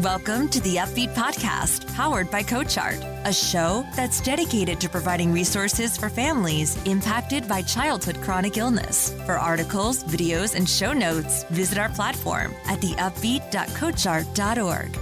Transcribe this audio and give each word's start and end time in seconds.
Welcome 0.00 0.48
to 0.48 0.58
the 0.60 0.76
Upbeat 0.76 1.14
Podcast, 1.14 1.94
powered 1.94 2.30
by 2.30 2.42
CoachArt, 2.42 3.26
a 3.26 3.32
show 3.32 3.84
that's 3.94 4.22
dedicated 4.22 4.80
to 4.80 4.88
providing 4.88 5.34
resources 5.34 5.98
for 5.98 6.08
families 6.08 6.82
impacted 6.86 7.46
by 7.46 7.60
childhood 7.60 8.16
chronic 8.22 8.56
illness. 8.56 9.14
For 9.26 9.38
articles, 9.38 10.02
videos, 10.04 10.54
and 10.54 10.66
show 10.66 10.94
notes, 10.94 11.44
visit 11.50 11.76
our 11.76 11.90
platform 11.90 12.54
at 12.68 12.80
theupbeat.coachart.org. 12.80 14.98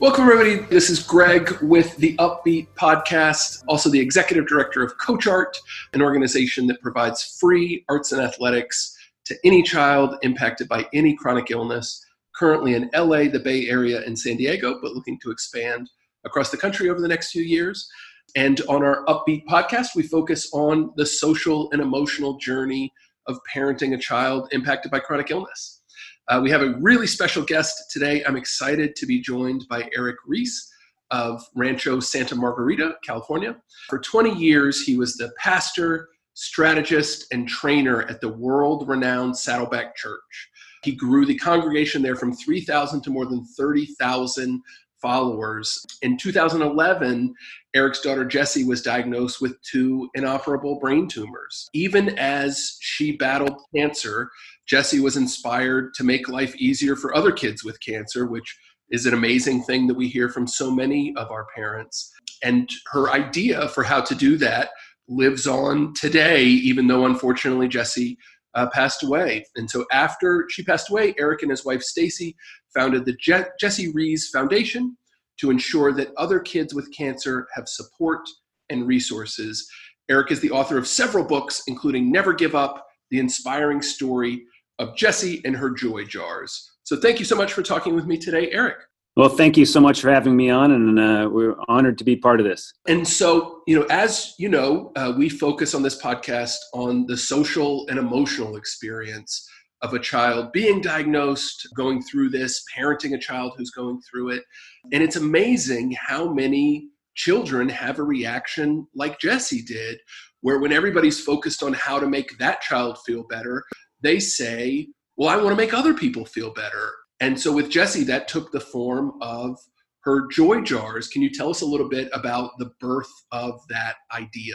Welcome, 0.00 0.24
everybody. 0.24 0.56
This 0.66 0.90
is 0.90 1.02
Greg 1.02 1.62
with 1.62 1.96
the 1.96 2.14
Upbeat 2.16 2.68
Podcast, 2.74 3.64
also 3.68 3.88
the 3.88 4.00
executive 4.00 4.46
director 4.46 4.82
of 4.82 4.98
CoachArt, 4.98 5.56
an 5.94 6.02
organization 6.02 6.66
that 6.66 6.82
provides 6.82 7.38
free 7.40 7.86
arts 7.88 8.12
and 8.12 8.20
athletics 8.20 8.94
to 9.24 9.34
any 9.44 9.62
child 9.62 10.16
impacted 10.20 10.68
by 10.68 10.86
any 10.92 11.14
chronic 11.14 11.50
illness. 11.50 12.04
Currently 12.38 12.74
in 12.74 12.90
LA, 12.94 13.24
the 13.24 13.40
Bay 13.42 13.68
Area, 13.68 14.02
and 14.04 14.18
San 14.18 14.36
Diego, 14.36 14.78
but 14.80 14.92
looking 14.92 15.18
to 15.22 15.30
expand 15.30 15.90
across 16.24 16.50
the 16.50 16.56
country 16.56 16.88
over 16.88 17.00
the 17.00 17.08
next 17.08 17.32
few 17.32 17.42
years. 17.42 17.88
And 18.36 18.60
on 18.68 18.84
our 18.84 19.04
Upbeat 19.06 19.44
podcast, 19.46 19.94
we 19.96 20.02
focus 20.02 20.50
on 20.52 20.92
the 20.96 21.06
social 21.06 21.70
and 21.72 21.80
emotional 21.80 22.36
journey 22.38 22.92
of 23.26 23.38
parenting 23.52 23.94
a 23.94 23.98
child 23.98 24.48
impacted 24.52 24.90
by 24.90 25.00
chronic 25.00 25.30
illness. 25.30 25.82
Uh, 26.28 26.40
we 26.42 26.50
have 26.50 26.62
a 26.62 26.74
really 26.80 27.06
special 27.06 27.42
guest 27.42 27.90
today. 27.90 28.22
I'm 28.24 28.36
excited 28.36 28.94
to 28.96 29.06
be 29.06 29.20
joined 29.20 29.64
by 29.68 29.88
Erik 29.96 30.16
Rees 30.26 30.70
of 31.10 31.42
Rancho 31.54 32.00
Santa 32.00 32.34
Margarita, 32.34 32.96
California. 33.02 33.56
For 33.88 33.98
20 33.98 34.34
years, 34.34 34.82
he 34.82 34.98
was 34.98 35.16
the 35.16 35.30
pastor, 35.38 36.08
strategist, 36.34 37.26
and 37.32 37.48
trainer 37.48 38.02
at 38.02 38.20
the 38.20 38.28
world 38.28 38.86
renowned 38.86 39.38
Saddleback 39.38 39.96
Church. 39.96 40.50
He 40.82 40.92
grew 40.92 41.26
the 41.26 41.38
congregation 41.38 42.02
there 42.02 42.16
from 42.16 42.34
3,000 42.34 43.02
to 43.02 43.10
more 43.10 43.26
than 43.26 43.44
30,000 43.56 44.62
followers. 45.00 45.84
In 46.02 46.16
2011, 46.16 47.34
Erik's 47.74 48.00
daughter 48.00 48.24
Jessie 48.24 48.64
was 48.64 48.82
diagnosed 48.82 49.40
with 49.40 49.60
two 49.62 50.08
inoperable 50.14 50.78
brain 50.80 51.08
tumors. 51.08 51.68
Even 51.72 52.18
as 52.18 52.76
she 52.80 53.16
battled 53.16 53.60
cancer, 53.74 54.30
Jessie 54.66 55.00
was 55.00 55.16
inspired 55.16 55.94
to 55.94 56.04
make 56.04 56.28
life 56.28 56.54
easier 56.56 56.96
for 56.96 57.14
other 57.14 57.32
kids 57.32 57.64
with 57.64 57.80
cancer, 57.80 58.26
which 58.26 58.56
is 58.90 59.06
an 59.06 59.14
amazing 59.14 59.62
thing 59.62 59.86
that 59.86 59.96
we 59.96 60.08
hear 60.08 60.28
from 60.28 60.46
so 60.46 60.70
many 60.70 61.14
of 61.16 61.30
our 61.30 61.46
parents. 61.54 62.12
And 62.42 62.68
her 62.92 63.10
idea 63.10 63.68
for 63.68 63.82
how 63.82 64.00
to 64.00 64.14
do 64.14 64.36
that 64.38 64.70
lives 65.08 65.46
on 65.46 65.94
today, 65.94 66.44
even 66.44 66.86
though 66.86 67.06
unfortunately 67.06 67.68
Jessie 67.68 68.18
uh, 68.58 68.68
passed 68.70 69.04
away. 69.04 69.46
And 69.54 69.70
so 69.70 69.86
after 69.92 70.46
she 70.50 70.64
passed 70.64 70.90
away, 70.90 71.14
Erik 71.18 71.42
and 71.42 71.50
his 71.50 71.64
wife 71.64 71.80
Stacy 71.82 72.34
founded 72.74 73.04
the 73.04 73.16
Je- 73.20 73.44
Jessie 73.60 73.92
Rees 73.92 74.30
Foundation 74.32 74.96
to 75.38 75.50
ensure 75.50 75.92
that 75.92 76.12
other 76.16 76.40
kids 76.40 76.74
with 76.74 76.92
cancer 76.96 77.46
have 77.54 77.68
support 77.68 78.22
and 78.68 78.88
resources. 78.88 79.68
Erik 80.10 80.32
is 80.32 80.40
the 80.40 80.50
author 80.50 80.76
of 80.76 80.88
several 80.88 81.24
books, 81.24 81.62
including 81.68 82.10
Never 82.10 82.32
Give 82.32 82.56
Up, 82.56 82.84
the 83.12 83.20
inspiring 83.20 83.80
story 83.80 84.44
of 84.80 84.96
Jessie 84.96 85.40
and 85.44 85.56
her 85.56 85.70
joy 85.70 86.04
jars. 86.04 86.72
So 86.82 86.96
thank 86.96 87.20
you 87.20 87.24
so 87.24 87.36
much 87.36 87.52
for 87.52 87.62
talking 87.62 87.94
with 87.94 88.06
me 88.06 88.18
today, 88.18 88.50
Eric. 88.50 88.78
Well, 89.18 89.28
thank 89.28 89.56
you 89.56 89.66
so 89.66 89.80
much 89.80 90.00
for 90.00 90.10
having 90.10 90.36
me 90.36 90.48
on, 90.48 90.70
and 90.70 90.96
uh, 90.96 91.28
we're 91.28 91.56
honored 91.66 91.98
to 91.98 92.04
be 92.04 92.14
part 92.14 92.38
of 92.38 92.46
this. 92.46 92.72
And 92.86 93.06
so, 93.06 93.62
you 93.66 93.76
know, 93.76 93.84
as 93.90 94.32
you 94.38 94.48
know, 94.48 94.92
uh, 94.94 95.12
we 95.18 95.28
focus 95.28 95.74
on 95.74 95.82
this 95.82 96.00
podcast 96.00 96.54
on 96.72 97.04
the 97.08 97.16
social 97.16 97.84
and 97.88 97.98
emotional 97.98 98.54
experience 98.54 99.44
of 99.82 99.92
a 99.92 99.98
child 99.98 100.52
being 100.52 100.80
diagnosed, 100.80 101.66
going 101.74 102.00
through 102.00 102.28
this, 102.28 102.62
parenting 102.72 103.16
a 103.16 103.18
child 103.18 103.54
who's 103.56 103.72
going 103.72 104.00
through 104.08 104.30
it. 104.30 104.44
And 104.92 105.02
it's 105.02 105.16
amazing 105.16 105.96
how 106.00 106.32
many 106.32 106.86
children 107.16 107.68
have 107.70 107.98
a 107.98 108.04
reaction 108.04 108.86
like 108.94 109.18
Jessie 109.18 109.62
did, 109.62 109.98
where 110.42 110.60
when 110.60 110.70
everybody's 110.70 111.20
focused 111.20 111.64
on 111.64 111.72
how 111.72 111.98
to 111.98 112.06
make 112.06 112.38
that 112.38 112.60
child 112.60 112.98
feel 113.04 113.24
better, 113.28 113.64
they 114.00 114.20
say, 114.20 114.86
well, 115.16 115.28
I 115.28 115.42
want 115.42 115.48
to 115.48 115.56
make 115.56 115.74
other 115.74 115.94
people 115.94 116.24
feel 116.24 116.52
better. 116.52 116.92
And 117.20 117.38
so 117.38 117.52
with 117.52 117.70
Jessie, 117.70 118.04
that 118.04 118.28
took 118.28 118.52
the 118.52 118.60
form 118.60 119.14
of 119.20 119.58
her 120.04 120.26
joy 120.28 120.62
jars. 120.62 121.08
Can 121.08 121.22
you 121.22 121.30
tell 121.30 121.50
us 121.50 121.62
a 121.62 121.66
little 121.66 121.88
bit 121.88 122.08
about 122.12 122.52
the 122.58 122.70
birth 122.80 123.12
of 123.32 123.60
that 123.68 123.96
idea? 124.14 124.54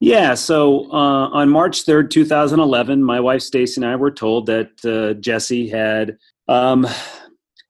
Yeah, 0.00 0.34
so 0.34 0.90
uh, 0.92 1.28
on 1.28 1.48
March 1.48 1.84
3rd, 1.84 2.10
2011, 2.10 3.02
my 3.02 3.20
wife 3.20 3.42
Stacy 3.42 3.80
and 3.80 3.88
I 3.88 3.96
were 3.96 4.10
told 4.10 4.46
that 4.46 4.70
uh, 4.84 5.18
Jessie 5.20 5.68
had 5.68 6.16
um, 6.48 6.86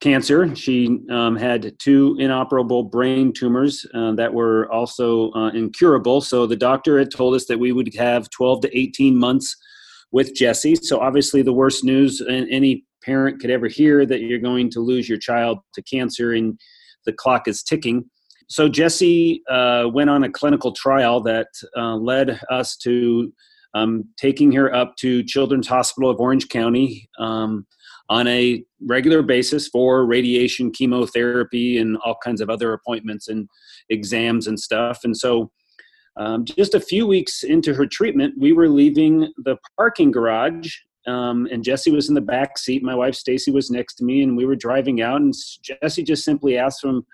cancer. 0.00 0.54
She 0.54 1.00
um, 1.10 1.36
had 1.36 1.78
two 1.78 2.16
inoperable 2.18 2.84
brain 2.84 3.32
tumors 3.32 3.84
uh, 3.94 4.12
that 4.12 4.32
were 4.32 4.70
also 4.72 5.32
uh, 5.32 5.50
incurable. 5.50 6.20
So 6.20 6.46
the 6.46 6.56
doctor 6.56 6.98
had 6.98 7.10
told 7.10 7.34
us 7.34 7.46
that 7.46 7.58
we 7.58 7.72
would 7.72 7.94
have 7.96 8.30
12 8.30 8.62
to 8.62 8.78
18 8.78 9.16
months 9.16 9.56
with 10.10 10.34
Jessie. 10.34 10.76
So 10.76 11.00
obviously, 11.00 11.42
the 11.42 11.52
worst 11.52 11.84
news 11.84 12.20
in 12.20 12.48
any 12.48 12.84
parent 13.04 13.40
could 13.40 13.50
ever 13.50 13.68
hear 13.68 14.06
that 14.06 14.20
you're 14.20 14.38
going 14.38 14.70
to 14.70 14.80
lose 14.80 15.08
your 15.08 15.18
child 15.18 15.58
to 15.74 15.82
cancer 15.82 16.32
and 16.32 16.58
the 17.06 17.12
clock 17.12 17.48
is 17.48 17.62
ticking. 17.62 18.04
So 18.48 18.68
Jessie 18.68 19.42
uh, 19.50 19.88
went 19.92 20.10
on 20.10 20.24
a 20.24 20.30
clinical 20.30 20.72
trial 20.72 21.20
that 21.22 21.48
uh, 21.76 21.96
led 21.96 22.40
us 22.50 22.76
to 22.78 23.32
um, 23.74 24.04
taking 24.16 24.52
her 24.52 24.74
up 24.74 24.96
to 24.96 25.22
Children's 25.22 25.68
Hospital 25.68 26.08
of 26.10 26.18
Orange 26.18 26.48
County 26.48 27.08
um, 27.18 27.66
on 28.08 28.26
a 28.26 28.64
regular 28.86 29.22
basis 29.22 29.68
for 29.68 30.06
radiation, 30.06 30.70
chemotherapy, 30.70 31.78
and 31.78 31.98
all 31.98 32.16
kinds 32.24 32.40
of 32.40 32.48
other 32.48 32.72
appointments 32.72 33.28
and 33.28 33.48
exams 33.90 34.46
and 34.46 34.58
stuff. 34.58 35.00
And 35.04 35.16
so 35.16 35.50
um, 36.16 36.44
just 36.44 36.74
a 36.74 36.80
few 36.80 37.06
weeks 37.06 37.42
into 37.42 37.74
her 37.74 37.86
treatment, 37.86 38.34
we 38.38 38.52
were 38.52 38.68
leaving 38.68 39.32
the 39.44 39.56
parking 39.76 40.10
garage, 40.10 40.74
um, 41.08 41.48
and 41.50 41.64
Jessie 41.64 41.90
was 41.90 42.08
in 42.08 42.14
the 42.14 42.20
back 42.20 42.58
seat. 42.58 42.82
My 42.82 42.94
wife 42.94 43.14
Stacy 43.14 43.50
was 43.50 43.70
next 43.70 43.94
to 43.96 44.04
me, 44.04 44.22
and 44.22 44.36
we 44.36 44.46
were 44.46 44.56
driving 44.56 45.00
out. 45.00 45.20
And 45.20 45.34
Jessie 45.62 46.02
just 46.02 46.24
simply 46.24 46.56
asked 46.56 46.80
from 46.80 47.04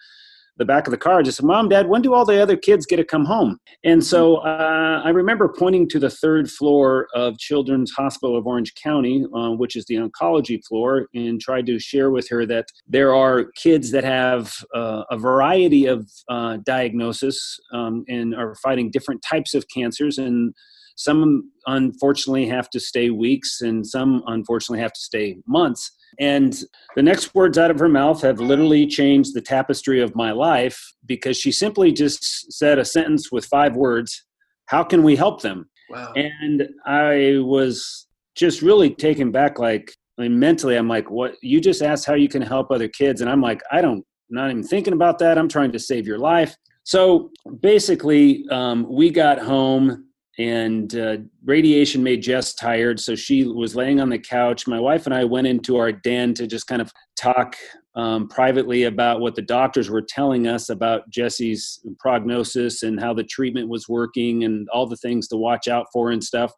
the 0.56 0.64
back 0.64 0.86
of 0.86 0.92
the 0.92 0.96
car 0.96 1.22
just 1.22 1.42
Mom, 1.42 1.68
Dad, 1.68 1.88
when 1.88 2.02
do 2.02 2.14
all 2.14 2.24
the 2.24 2.40
other 2.40 2.56
kids 2.56 2.86
get 2.86 2.96
to 2.96 3.04
come 3.04 3.24
home? 3.24 3.58
And 3.82 4.04
so 4.04 4.36
uh, 4.36 5.02
I 5.04 5.10
remember 5.10 5.48
pointing 5.48 5.88
to 5.88 5.98
the 5.98 6.10
third 6.10 6.50
floor 6.50 7.08
of 7.14 7.38
Children's 7.38 7.90
Hospital 7.92 8.36
of 8.36 8.46
Orange 8.46 8.72
County, 8.74 9.26
uh, 9.34 9.50
which 9.50 9.74
is 9.76 9.84
the 9.86 9.96
oncology 9.96 10.64
floor, 10.64 11.08
and 11.14 11.40
tried 11.40 11.66
to 11.66 11.78
share 11.78 12.10
with 12.10 12.28
her 12.28 12.46
that 12.46 12.66
there 12.86 13.14
are 13.14 13.46
kids 13.56 13.90
that 13.90 14.04
have 14.04 14.52
uh, 14.74 15.02
a 15.10 15.18
variety 15.18 15.86
of 15.86 16.08
uh, 16.28 16.58
diagnosis 16.64 17.58
um, 17.72 18.04
and 18.08 18.34
are 18.34 18.54
fighting 18.62 18.90
different 18.90 19.22
types 19.28 19.54
of 19.54 19.64
cancers. 19.74 20.18
And 20.18 20.54
some 20.96 21.50
unfortunately 21.66 22.46
have 22.46 22.70
to 22.70 22.80
stay 22.80 23.10
weeks, 23.10 23.60
and 23.60 23.86
some 23.86 24.22
unfortunately 24.26 24.80
have 24.80 24.92
to 24.92 25.00
stay 25.00 25.36
months. 25.46 25.90
And 26.20 26.56
the 26.94 27.02
next 27.02 27.34
words 27.34 27.58
out 27.58 27.70
of 27.70 27.78
her 27.78 27.88
mouth 27.88 28.22
have 28.22 28.40
literally 28.40 28.86
changed 28.86 29.34
the 29.34 29.40
tapestry 29.40 30.00
of 30.00 30.14
my 30.14 30.32
life 30.32 30.80
because 31.06 31.36
she 31.36 31.50
simply 31.50 31.92
just 31.92 32.52
said 32.52 32.78
a 32.78 32.84
sentence 32.84 33.32
with 33.32 33.46
five 33.46 33.76
words 33.76 34.24
How 34.66 34.84
can 34.84 35.02
we 35.02 35.16
help 35.16 35.42
them? 35.42 35.68
Wow. 35.90 36.12
And 36.14 36.68
I 36.86 37.38
was 37.40 38.06
just 38.34 38.62
really 38.62 38.90
taken 38.90 39.30
back. 39.30 39.58
Like, 39.58 39.92
I 40.18 40.22
mean, 40.22 40.38
mentally, 40.38 40.76
I'm 40.76 40.88
like, 40.88 41.10
What? 41.10 41.34
You 41.42 41.60
just 41.60 41.82
asked 41.82 42.06
how 42.06 42.14
you 42.14 42.28
can 42.28 42.42
help 42.42 42.70
other 42.70 42.88
kids. 42.88 43.20
And 43.20 43.30
I'm 43.30 43.40
like, 43.40 43.60
I 43.72 43.80
don't, 43.80 44.04
not 44.30 44.50
even 44.50 44.62
thinking 44.62 44.92
about 44.92 45.18
that. 45.18 45.38
I'm 45.38 45.48
trying 45.48 45.72
to 45.72 45.78
save 45.78 46.06
your 46.06 46.18
life. 46.18 46.56
So 46.84 47.30
basically, 47.60 48.44
um, 48.50 48.86
we 48.88 49.10
got 49.10 49.38
home 49.38 50.06
and 50.38 50.96
uh, 50.96 51.18
radiation 51.44 52.02
made 52.02 52.22
Jess 52.22 52.54
tired. 52.54 52.98
So 52.98 53.14
she 53.14 53.44
was 53.44 53.76
laying 53.76 54.00
on 54.00 54.08
the 54.08 54.18
couch. 54.18 54.66
My 54.66 54.80
wife 54.80 55.06
and 55.06 55.14
I 55.14 55.24
went 55.24 55.46
into 55.46 55.76
our 55.76 55.92
den 55.92 56.34
to 56.34 56.46
just 56.46 56.66
kind 56.66 56.82
of 56.82 56.92
talk 57.16 57.56
um, 57.94 58.26
privately 58.28 58.84
about 58.84 59.20
what 59.20 59.36
the 59.36 59.42
doctors 59.42 59.88
were 59.88 60.02
telling 60.02 60.48
us 60.48 60.68
about 60.68 61.08
Jessie's 61.08 61.80
prognosis 62.00 62.82
and 62.82 62.98
how 62.98 63.14
the 63.14 63.22
treatment 63.22 63.68
was 63.68 63.88
working 63.88 64.42
and 64.44 64.68
all 64.70 64.86
the 64.86 64.96
things 64.96 65.28
to 65.28 65.36
watch 65.36 65.68
out 65.68 65.86
for 65.92 66.10
and 66.10 66.22
stuff. 66.22 66.52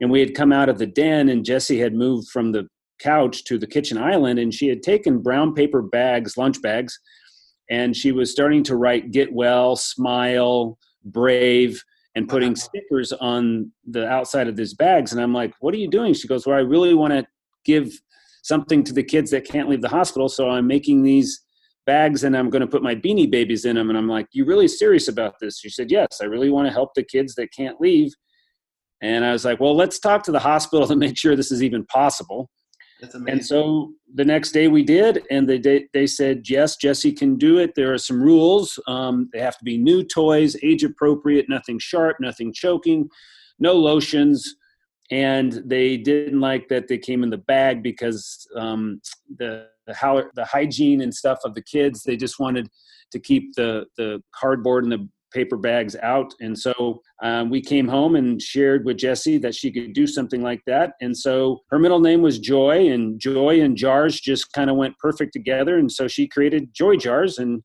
And 0.00 0.10
we 0.10 0.20
had 0.20 0.34
come 0.34 0.52
out 0.52 0.68
of 0.68 0.78
the 0.78 0.86
den, 0.86 1.28
and 1.28 1.44
Jessie 1.44 1.78
had 1.78 1.94
moved 1.94 2.28
from 2.28 2.52
the 2.52 2.68
couch 2.98 3.44
to 3.44 3.56
the 3.56 3.66
kitchen 3.66 3.96
island, 3.96 4.38
and 4.38 4.52
she 4.52 4.68
had 4.68 4.82
taken 4.82 5.22
brown 5.22 5.54
paper 5.54 5.80
bags, 5.80 6.36
lunch 6.36 6.60
bags, 6.60 6.98
and 7.70 7.96
she 7.96 8.12
was 8.12 8.30
starting 8.30 8.62
to 8.64 8.76
write 8.76 9.12
"Get 9.12 9.32
well," 9.32 9.76
"Smile," 9.76 10.76
"Brave." 11.04 11.82
And 12.14 12.24
uh-huh. 12.24 12.34
putting 12.34 12.56
stickers 12.56 13.12
on 13.12 13.70
the 13.86 14.06
outside 14.08 14.48
of 14.48 14.56
these 14.56 14.74
bags. 14.74 15.12
And 15.12 15.20
I'm 15.20 15.32
like, 15.32 15.54
what 15.60 15.74
are 15.74 15.78
you 15.78 15.88
doing? 15.88 16.14
She 16.14 16.28
goes, 16.28 16.46
well, 16.46 16.56
I 16.56 16.60
really 16.60 16.94
want 16.94 17.12
to 17.12 17.26
give 17.64 17.92
something 18.42 18.82
to 18.84 18.92
the 18.92 19.02
kids 19.02 19.30
that 19.30 19.44
can't 19.44 19.68
leave 19.68 19.82
the 19.82 19.88
hospital. 19.88 20.28
So 20.28 20.50
I'm 20.50 20.66
making 20.66 21.02
these 21.02 21.42
bags 21.86 22.24
and 22.24 22.36
I'm 22.36 22.50
going 22.50 22.60
to 22.60 22.66
put 22.66 22.82
my 22.82 22.94
beanie 22.94 23.30
babies 23.30 23.64
in 23.64 23.76
them. 23.76 23.88
And 23.88 23.98
I'm 23.98 24.08
like, 24.08 24.26
you 24.32 24.44
really 24.44 24.68
serious 24.68 25.08
about 25.08 25.34
this? 25.40 25.58
She 25.58 25.68
said, 25.68 25.90
yes, 25.90 26.20
I 26.20 26.26
really 26.26 26.50
want 26.50 26.66
to 26.66 26.72
help 26.72 26.94
the 26.94 27.02
kids 27.02 27.34
that 27.36 27.52
can't 27.52 27.80
leave. 27.80 28.12
And 29.00 29.24
I 29.24 29.32
was 29.32 29.44
like, 29.44 29.58
well, 29.58 29.74
let's 29.74 29.98
talk 29.98 30.22
to 30.24 30.32
the 30.32 30.38
hospital 30.38 30.86
to 30.88 30.96
make 30.96 31.16
sure 31.16 31.34
this 31.34 31.52
is 31.52 31.62
even 31.62 31.84
possible. 31.86 32.50
And 33.26 33.44
so 33.44 33.92
the 34.14 34.24
next 34.24 34.52
day 34.52 34.68
we 34.68 34.84
did, 34.84 35.24
and 35.30 35.48
they 35.48 35.88
they 35.92 36.06
said 36.06 36.48
yes, 36.48 36.76
Jessie 36.76 37.12
can 37.12 37.36
do 37.36 37.58
it. 37.58 37.74
There 37.74 37.92
are 37.92 37.98
some 37.98 38.22
rules. 38.22 38.78
Um, 38.86 39.28
they 39.32 39.40
have 39.40 39.58
to 39.58 39.64
be 39.64 39.76
new 39.76 40.04
toys, 40.04 40.56
age 40.62 40.84
appropriate, 40.84 41.46
nothing 41.48 41.78
sharp, 41.78 42.18
nothing 42.20 42.52
choking, 42.52 43.08
no 43.58 43.72
lotions. 43.72 44.54
And 45.10 45.62
they 45.66 45.96
didn't 45.96 46.40
like 46.40 46.68
that 46.68 46.88
they 46.88 46.98
came 46.98 47.22
in 47.22 47.30
the 47.30 47.38
bag 47.38 47.82
because 47.82 48.46
um, 48.56 49.00
the 49.38 49.66
the 49.86 49.94
how 49.94 50.22
the 50.34 50.44
hygiene 50.44 51.00
and 51.00 51.12
stuff 51.12 51.38
of 51.44 51.54
the 51.54 51.62
kids. 51.62 52.02
They 52.02 52.16
just 52.16 52.38
wanted 52.38 52.68
to 53.10 53.18
keep 53.18 53.54
the 53.56 53.86
the 53.96 54.22
cardboard 54.34 54.84
and 54.84 54.92
the 54.92 55.08
paper 55.32 55.56
bags 55.56 55.96
out. 55.96 56.32
And 56.40 56.58
so 56.58 57.00
um, 57.22 57.50
we 57.50 57.60
came 57.60 57.88
home 57.88 58.16
and 58.16 58.40
shared 58.40 58.84
with 58.84 58.98
Jessie 58.98 59.38
that 59.38 59.54
she 59.54 59.70
could 59.70 59.92
do 59.92 60.06
something 60.06 60.42
like 60.42 60.62
that. 60.66 60.92
And 61.00 61.16
so 61.16 61.60
her 61.70 61.78
middle 61.78 62.00
name 62.00 62.22
was 62.22 62.38
Joy, 62.38 62.88
and 62.88 63.18
Joy 63.18 63.60
and 63.60 63.76
jars 63.76 64.20
just 64.20 64.52
kind 64.52 64.70
of 64.70 64.76
went 64.76 64.98
perfect 64.98 65.32
together. 65.32 65.78
And 65.78 65.90
so 65.90 66.08
she 66.08 66.28
created 66.28 66.74
Joy 66.74 66.96
Jars, 66.96 67.38
and 67.38 67.62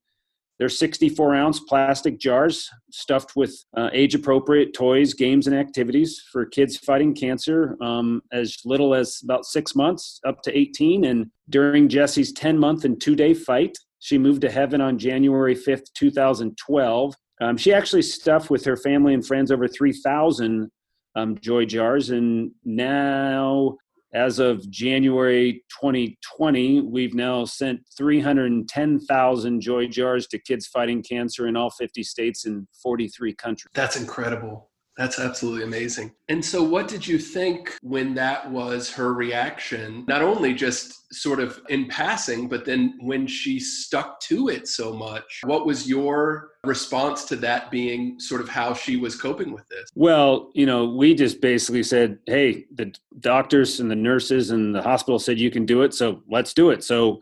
they're 0.60 0.70
64 0.70 1.36
ounce 1.36 1.60
plastic 1.60 2.20
jars 2.20 2.70
stuffed 2.92 3.36
with 3.36 3.56
uh, 3.76 3.90
age 3.94 4.16
appropriate 4.16 4.74
toys, 4.74 5.14
games, 5.14 5.46
and 5.46 5.56
activities 5.56 6.24
for 6.32 6.46
kids 6.46 6.78
fighting 6.78 7.14
cancer 7.14 7.78
um, 7.82 8.22
as 8.32 8.58
little 8.66 8.96
as 8.96 9.20
about 9.24 9.46
six 9.46 9.76
months 9.76 10.20
up 10.26 10.42
to 10.44 10.58
18. 10.58 11.06
And 11.06 11.28
during 11.50 11.88
Jessie's 11.88 12.34
10 12.34 12.58
month 12.58 12.86
and 12.86 13.00
two 13.00 13.16
day 13.16 13.34
fight, 13.34 13.78
she 14.00 14.18
moved 14.18 14.42
to 14.42 14.52
heaven 14.52 14.82
on 14.82 14.98
January 14.98 15.56
5th, 15.56 15.94
2012. 15.96 17.16
Um, 17.40 17.58
she 17.58 17.74
actually 17.74 18.02
stuffed 18.02 18.50
with 18.50 18.66
her 18.66 18.76
family 18.76 19.14
and 19.14 19.26
friends 19.26 19.52
over 19.52 19.68
3,000 19.68 20.70
um, 21.16 21.38
joy 21.40 21.66
jars. 21.66 22.10
And 22.10 22.52
now, 22.64 23.78
as 24.14 24.40
of 24.40 24.68
January 24.70 25.64
2020, 25.80 26.82
we've 26.82 27.14
now 27.14 27.46
sent 27.46 27.82
310,000 27.98 29.62
joy 29.62 29.88
jars 29.88 30.28
to 30.28 30.40
kids 30.40 30.68
fighting 30.68 31.04
cancer 31.04 31.48
in 31.48 31.56
all 31.56 31.70
50 31.70 32.04
states 32.04 32.46
and 32.46 32.68
43 32.82 33.36
countries. 33.36 33.72
That's 33.74 33.98
incredible. 33.98 34.70
That's 34.98 35.20
absolutely 35.20 35.64
amazing. 35.64 36.12
And 36.28 36.44
so, 36.44 36.64
what 36.64 36.88
did 36.88 37.08
you 37.08 37.20
think 37.20 37.78
when 37.82 38.16
that 38.16 38.50
was 38.50 38.92
her 38.92 39.14
reaction? 39.14 40.06
Not 40.08 40.24
only 40.24 40.54
just 40.54 41.14
sort 41.14 41.40
of 41.40 41.62
in 41.70 41.88
passing, 41.88 42.50
but 42.50 42.66
then 42.66 42.98
when 43.00 43.28
she 43.28 43.60
stuck 43.60 44.20
to 44.22 44.50
it 44.50 44.68
so 44.68 44.94
much. 44.94 45.42
What 45.44 45.66
was 45.66 45.88
your 45.88 46.50
response 46.64 47.26
to 47.26 47.36
that 47.38 47.72
being 47.72 48.20
sort 48.20 48.42
of 48.42 48.50
how 48.50 48.74
she 48.74 48.98
was 48.98 49.16
coping 49.16 49.54
with 49.54 49.68
this? 49.70 49.90
Well, 49.96 50.50
you 50.54 50.66
know, 50.66 50.90
we 50.90 51.14
just 51.14 51.40
basically 51.42 51.84
said, 51.84 52.20
hey, 52.26 52.66
the 52.74 52.94
doctors 53.20 53.80
and 53.80 53.90
the 53.90 53.96
nurses 53.96 54.50
and 54.50 54.74
the 54.74 54.82
hospital 54.82 55.20
said 55.20 55.40
you 55.40 55.52
can 55.52 55.66
do 55.66 55.84
it, 55.84 55.94
so 55.94 56.24
let's 56.28 56.54
do 56.54 56.72
it. 56.72 56.84
So, 56.84 57.22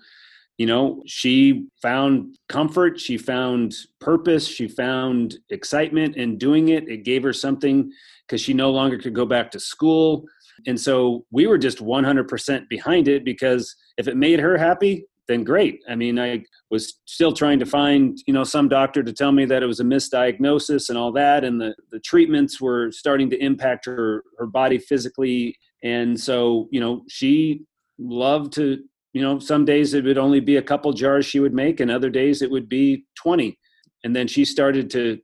you 0.57 0.66
know 0.66 1.02
she 1.06 1.66
found 1.81 2.38
comfort 2.50 3.00
she 3.00 3.18
found 3.18 3.74
purpose 4.00 4.48
she 4.48 4.68
found 4.68 5.36
excitement 5.50 6.16
in 6.16 6.38
doing 6.38 6.69
it. 6.69 6.88
It 6.88 7.04
gave 7.04 7.24
her 7.24 7.34
something 7.34 7.92
because 8.28 8.42
she 8.42 8.54
no 8.54 8.72
longer 8.72 8.98
could 8.98 9.13
go 9.13 9.25
back 9.25 9.52
to 9.52 9.60
school. 9.60 10.25
And 10.68 10.80
so 10.80 11.25
we 11.31 11.48
were 11.48 11.57
just 11.57 11.80
100% 11.80 12.69
behind 12.69 13.07
it 13.07 13.25
because 13.25 13.75
if 13.98 14.07
it 14.07 14.16
made 14.16 14.40
her 14.40 14.57
happy 14.57 15.06
then 15.28 15.44
great. 15.44 15.80
I 15.90 15.96
mean 15.96 16.19
i 16.19 16.44
was 16.69 17.00
still 17.06 17.34
trying 17.34 17.60
to 17.60 17.66
find 17.66 18.18
you 18.28 18.34
know 18.34 18.44
some 18.44 18.69
doctor 18.69 19.04
to 19.04 19.13
tell 19.13 19.31
me 19.31 19.46
that 19.46 19.63
it 19.63 19.66
was 19.66 19.80
a 19.80 19.84
misdiagnosis 19.84 20.90
and 20.90 20.98
all 20.98 21.12
that 21.13 21.44
and 21.44 21.60
the, 21.60 21.75
the 21.92 22.00
treatments 22.00 22.62
were 22.62 22.92
starting 22.92 23.30
to 23.31 23.44
impact 23.44 23.86
her 23.86 24.24
her 24.38 24.48
body 24.48 24.78
physically. 24.78 25.57
And 25.84 26.19
so 26.19 26.68
you 26.72 26.80
know 26.80 27.04
she 27.10 27.62
loved 27.98 28.54
to 28.54 28.84
you 29.15 29.21
know, 29.21 29.39
some 29.39 29.63
days 29.63 29.94
it 29.94 30.03
would 30.03 30.17
only 30.17 30.41
be 30.41 30.57
a 30.57 30.62
couple 30.62 30.91
jars 30.91 31.25
she 31.25 31.39
would 31.39 31.53
make, 31.53 31.79
and 31.79 31.89
other 31.89 32.09
days 32.09 32.41
it 32.41 32.51
would 32.51 32.67
be 32.67 33.06
20. 33.15 33.57
And 34.03 34.13
then 34.13 34.27
she 34.27 34.44
started 34.44 34.89
to 34.89 35.19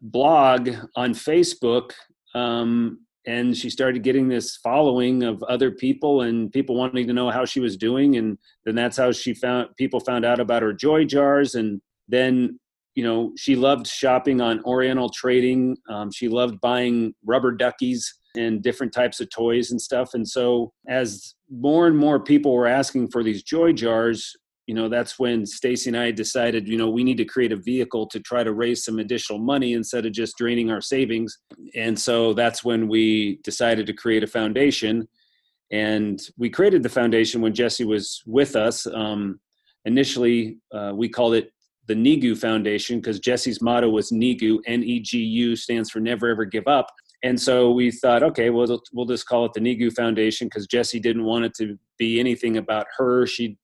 blog 0.00 0.68
on 0.96 1.14
Facebook, 1.14 1.92
um, 2.34 3.06
and 3.24 3.56
she 3.56 3.70
started 3.70 4.02
getting 4.02 4.26
this 4.26 4.56
following 4.56 5.22
of 5.22 5.40
other 5.44 5.70
people 5.70 6.22
and 6.22 6.50
people 6.50 6.74
wanting 6.74 7.06
to 7.06 7.12
know 7.12 7.30
how 7.30 7.44
she 7.44 7.60
was 7.60 7.76
doing. 7.76 8.16
And 8.16 8.36
then 8.64 8.74
that's 8.74 8.96
how 8.96 9.12
she 9.12 9.32
found 9.32 9.68
people 9.76 10.00
found 10.00 10.24
out 10.24 10.40
about 10.40 10.62
her 10.62 10.72
joy 10.72 11.04
jars. 11.04 11.54
And 11.54 11.80
then, 12.08 12.58
you 12.96 13.04
know, 13.04 13.32
she 13.38 13.54
loved 13.54 13.86
shopping 13.86 14.40
on 14.40 14.60
Oriental 14.64 15.08
Trading. 15.08 15.76
Um, 15.88 16.10
she 16.10 16.28
loved 16.28 16.60
buying 16.60 17.14
rubber 17.24 17.52
duckies 17.52 18.12
and 18.36 18.62
different 18.62 18.92
types 18.92 19.20
of 19.20 19.30
toys 19.30 19.70
and 19.70 19.80
stuff. 19.80 20.14
And 20.14 20.28
so 20.28 20.72
as 20.88 21.34
more 21.50 21.86
and 21.86 21.96
more 21.96 22.20
people 22.20 22.52
were 22.52 22.66
asking 22.66 23.08
for 23.08 23.22
these 23.22 23.42
joy 23.42 23.72
jars, 23.72 24.36
you 24.66 24.74
know, 24.74 24.88
that's 24.88 25.18
when 25.18 25.44
Stacy 25.44 25.90
and 25.90 25.96
I 25.96 26.10
decided, 26.10 26.66
you 26.66 26.78
know, 26.78 26.88
we 26.88 27.04
need 27.04 27.18
to 27.18 27.24
create 27.24 27.52
a 27.52 27.56
vehicle 27.56 28.06
to 28.08 28.20
try 28.20 28.42
to 28.42 28.52
raise 28.52 28.84
some 28.84 28.98
additional 28.98 29.38
money 29.38 29.74
instead 29.74 30.06
of 30.06 30.12
just 30.12 30.38
draining 30.38 30.70
our 30.70 30.80
savings. 30.80 31.38
And 31.74 31.98
so 31.98 32.32
that's 32.32 32.64
when 32.64 32.88
we 32.88 33.40
decided 33.44 33.86
to 33.86 33.92
create 33.92 34.24
a 34.24 34.26
foundation. 34.26 35.06
And 35.70 36.20
we 36.38 36.48
created 36.48 36.82
the 36.82 36.88
foundation 36.88 37.42
when 37.42 37.52
Jessie 37.52 37.84
was 37.84 38.22
with 38.26 38.56
us. 38.56 38.86
Um, 38.86 39.38
initially, 39.84 40.58
uh, 40.72 40.92
we 40.94 41.08
called 41.10 41.34
it 41.34 41.50
the 41.86 41.94
NEGU 41.94 42.38
Foundation 42.38 43.00
because 43.00 43.20
Jessie's 43.20 43.60
motto 43.60 43.90
was 43.90 44.10
NEGU, 44.10 44.60
N 44.66 44.82
E 44.82 45.00
G 45.00 45.18
U 45.18 45.56
stands 45.56 45.90
for 45.90 46.00
Never 46.00 46.28
Ever 46.28 46.46
Give 46.46 46.66
Up. 46.66 46.86
And 47.24 47.40
so 47.40 47.70
we 47.70 47.90
thought, 47.90 48.22
okay, 48.22 48.50
well, 48.50 48.78
we'll 48.92 49.06
just 49.06 49.26
call 49.26 49.46
it 49.46 49.54
the 49.54 49.60
NEGU 49.60 49.94
Foundation 49.94 50.46
because 50.46 50.66
Jessie 50.66 51.00
didn't 51.00 51.24
want 51.24 51.46
it 51.46 51.54
to 51.54 51.78
be 51.98 52.20
anything 52.20 52.58
about 52.58 52.86
her. 52.98 53.26
She 53.26 53.56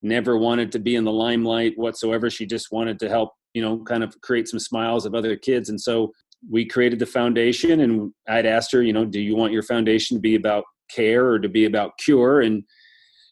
never 0.00 0.38
wanted 0.38 0.70
to 0.72 0.78
be 0.78 0.94
in 0.94 1.02
the 1.02 1.12
limelight 1.12 1.76
whatsoever. 1.76 2.30
She 2.30 2.46
just 2.46 2.70
wanted 2.70 3.00
to 3.00 3.08
help, 3.08 3.32
you 3.52 3.62
know, 3.62 3.80
kind 3.80 4.04
of 4.04 4.18
create 4.20 4.46
some 4.46 4.60
smiles 4.60 5.06
of 5.06 5.16
other 5.16 5.34
kids. 5.34 5.70
And 5.70 5.80
so 5.80 6.12
we 6.48 6.64
created 6.64 7.00
the 7.00 7.06
foundation, 7.06 7.80
and 7.80 8.12
I'd 8.28 8.46
asked 8.46 8.70
her, 8.72 8.80
you 8.80 8.92
know, 8.92 9.04
do 9.04 9.20
you 9.20 9.34
want 9.34 9.52
your 9.52 9.64
foundation 9.64 10.16
to 10.16 10.20
be 10.20 10.36
about 10.36 10.62
care 10.88 11.26
or 11.26 11.40
to 11.40 11.48
be 11.48 11.64
about 11.64 11.98
cure? 11.98 12.40
And 12.40 12.62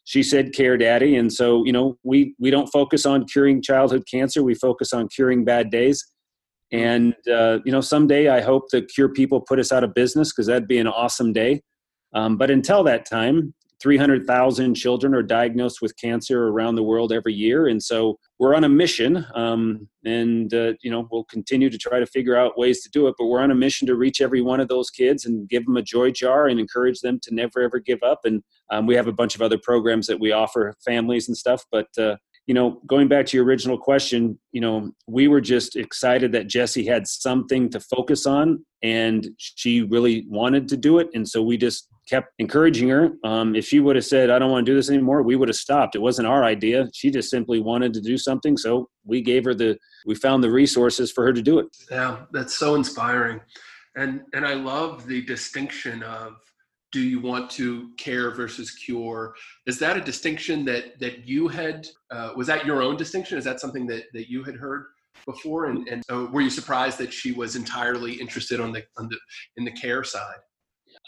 she 0.03 0.23
said 0.23 0.53
care 0.53 0.75
daddy 0.75 1.17
and 1.17 1.31
so 1.31 1.63
you 1.65 1.71
know 1.71 1.95
we 2.01 2.33
we 2.39 2.49
don't 2.49 2.65
focus 2.67 3.05
on 3.05 3.25
curing 3.25 3.61
childhood 3.61 4.01
cancer 4.09 4.41
we 4.41 4.55
focus 4.55 4.91
on 4.91 5.07
curing 5.07 5.45
bad 5.45 5.69
days 5.69 6.03
and 6.71 7.15
uh, 7.31 7.59
you 7.65 7.71
know, 7.71 7.81
someday 7.81 8.29
I 8.29 8.41
hope 8.41 8.69
the 8.69 8.81
Cure 8.81 9.09
people 9.09 9.41
put 9.41 9.59
us 9.59 9.71
out 9.71 9.83
of 9.83 9.93
business 9.93 10.31
because 10.31 10.47
that'd 10.47 10.67
be 10.67 10.77
an 10.77 10.87
awesome 10.87 11.33
day. 11.33 11.61
Um, 12.13 12.37
but 12.37 12.49
until 12.51 12.83
that 12.83 13.05
time, 13.07 13.53
300,000 13.81 14.75
children 14.75 15.13
are 15.13 15.23
diagnosed 15.23 15.81
with 15.81 15.95
cancer 15.95 16.47
around 16.49 16.75
the 16.75 16.83
world 16.83 17.13
every 17.13 17.33
year, 17.33 17.67
and 17.67 17.81
so 17.81 18.19
we're 18.37 18.53
on 18.53 18.65
a 18.65 18.69
mission. 18.69 19.25
Um, 19.33 19.87
and 20.03 20.53
uh, 20.53 20.73
you 20.81 20.91
know, 20.91 21.07
we'll 21.11 21.23
continue 21.25 21.69
to 21.69 21.77
try 21.77 21.99
to 21.99 22.05
figure 22.05 22.35
out 22.35 22.57
ways 22.57 22.81
to 22.83 22.89
do 22.89 23.07
it. 23.07 23.15
But 23.17 23.27
we're 23.27 23.41
on 23.41 23.51
a 23.51 23.55
mission 23.55 23.87
to 23.87 23.95
reach 23.95 24.21
every 24.21 24.41
one 24.41 24.59
of 24.59 24.67
those 24.67 24.89
kids 24.89 25.25
and 25.25 25.47
give 25.47 25.65
them 25.65 25.77
a 25.77 25.81
joy 25.81 26.11
jar 26.11 26.47
and 26.47 26.59
encourage 26.59 26.99
them 26.99 27.19
to 27.23 27.33
never 27.33 27.61
ever 27.61 27.79
give 27.79 28.03
up. 28.03 28.21
And 28.25 28.43
um, 28.69 28.85
we 28.85 28.95
have 28.95 29.07
a 29.07 29.13
bunch 29.13 29.35
of 29.35 29.41
other 29.41 29.57
programs 29.57 30.07
that 30.07 30.19
we 30.19 30.31
offer 30.31 30.75
families 30.83 31.27
and 31.27 31.37
stuff. 31.37 31.63
But 31.71 31.87
uh, 31.97 32.17
you 32.49 32.55
know, 32.55 32.81
going 32.87 33.07
back 33.07 33.27
to 33.27 33.37
your 33.37 33.45
original 33.45 33.77
question, 33.77 34.39
you 34.53 34.59
know, 34.59 34.91
we 35.05 35.27
were 35.27 35.39
just 35.39 35.75
excited 35.75 36.31
that 36.31 36.47
Jessie 36.47 36.83
had 36.83 37.05
something 37.05 37.69
to 37.69 37.79
focus 37.79 38.25
on 38.25 38.65
and 38.81 39.29
she 39.37 39.83
really 39.83 40.25
wanted 40.27 40.67
to 40.69 40.75
do 40.75 40.97
it. 40.97 41.09
And 41.13 41.29
so 41.29 41.43
we 41.43 41.57
just 41.57 41.87
kept 42.09 42.33
encouraging 42.39 42.89
her. 42.89 43.11
Um, 43.23 43.55
if 43.55 43.67
she 43.67 43.79
would 43.79 43.95
have 43.95 44.05
said, 44.05 44.31
I 44.31 44.39
don't 44.39 44.49
want 44.49 44.65
to 44.65 44.71
do 44.71 44.75
this 44.75 44.89
anymore, 44.89 45.21
we 45.21 45.35
would 45.35 45.47
have 45.47 45.57
stopped. 45.57 45.95
It 45.95 46.01
wasn't 46.01 46.27
our 46.27 46.43
idea. 46.43 46.89
She 46.91 47.11
just 47.11 47.29
simply 47.29 47.59
wanted 47.59 47.93
to 47.93 48.01
do 48.01 48.17
something. 48.17 48.57
So 48.57 48.89
we 49.05 49.21
gave 49.21 49.45
her 49.45 49.53
the, 49.53 49.77
we 50.07 50.15
found 50.15 50.43
the 50.43 50.49
resources 50.49 51.11
for 51.11 51.23
her 51.25 51.33
to 51.33 51.43
do 51.43 51.59
it. 51.59 51.67
Yeah, 51.91 52.25
that's 52.31 52.57
so 52.57 52.73
inspiring. 52.73 53.41
And, 53.95 54.21
and 54.33 54.43
I 54.43 54.55
love 54.55 55.05
the 55.05 55.21
distinction 55.21 56.01
of 56.01 56.37
do 56.91 57.01
you 57.01 57.19
want 57.19 57.49
to 57.51 57.91
care 57.97 58.31
versus 58.31 58.71
cure? 58.71 59.35
Is 59.67 59.79
that 59.79 59.97
a 59.97 60.01
distinction 60.01 60.65
that 60.65 60.99
that 60.99 61.27
you 61.27 61.47
had 61.47 61.87
uh, 62.11 62.31
was 62.35 62.47
that 62.47 62.65
your 62.65 62.81
own 62.81 62.97
distinction? 62.97 63.37
Is 63.37 63.45
that 63.45 63.59
something 63.59 63.85
that 63.87 64.05
that 64.13 64.29
you 64.29 64.43
had 64.43 64.55
heard 64.55 64.85
before? 65.25 65.65
And 65.65 65.87
and 65.87 66.03
uh, 66.09 66.27
were 66.31 66.41
you 66.41 66.49
surprised 66.49 66.97
that 66.99 67.13
she 67.13 67.31
was 67.31 67.55
entirely 67.55 68.13
interested 68.13 68.59
on 68.59 68.71
the 68.71 68.83
on 68.97 69.07
the 69.09 69.17
in 69.57 69.65
the 69.65 69.71
care 69.71 70.03
side? 70.03 70.39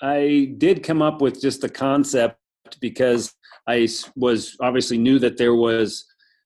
I 0.01 0.53
did 0.57 0.83
come 0.83 1.01
up 1.01 1.21
with 1.21 1.41
just 1.41 1.61
the 1.61 1.69
concept 1.69 2.37
because 2.79 3.33
i 3.67 3.87
was 4.15 4.55
obviously 4.61 4.97
knew 4.97 5.19
that 5.19 5.37
there 5.37 5.55
was 5.55 6.05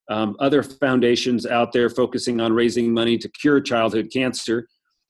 um, 0.10 0.36
other 0.40 0.64
foundations 0.64 1.46
out 1.46 1.72
there 1.72 1.90
focusing 1.90 2.40
on 2.40 2.54
raising 2.54 2.94
money 2.94 3.18
to 3.18 3.30
cure 3.30 3.60
childhood 3.60 4.10
cancer. 4.12 4.68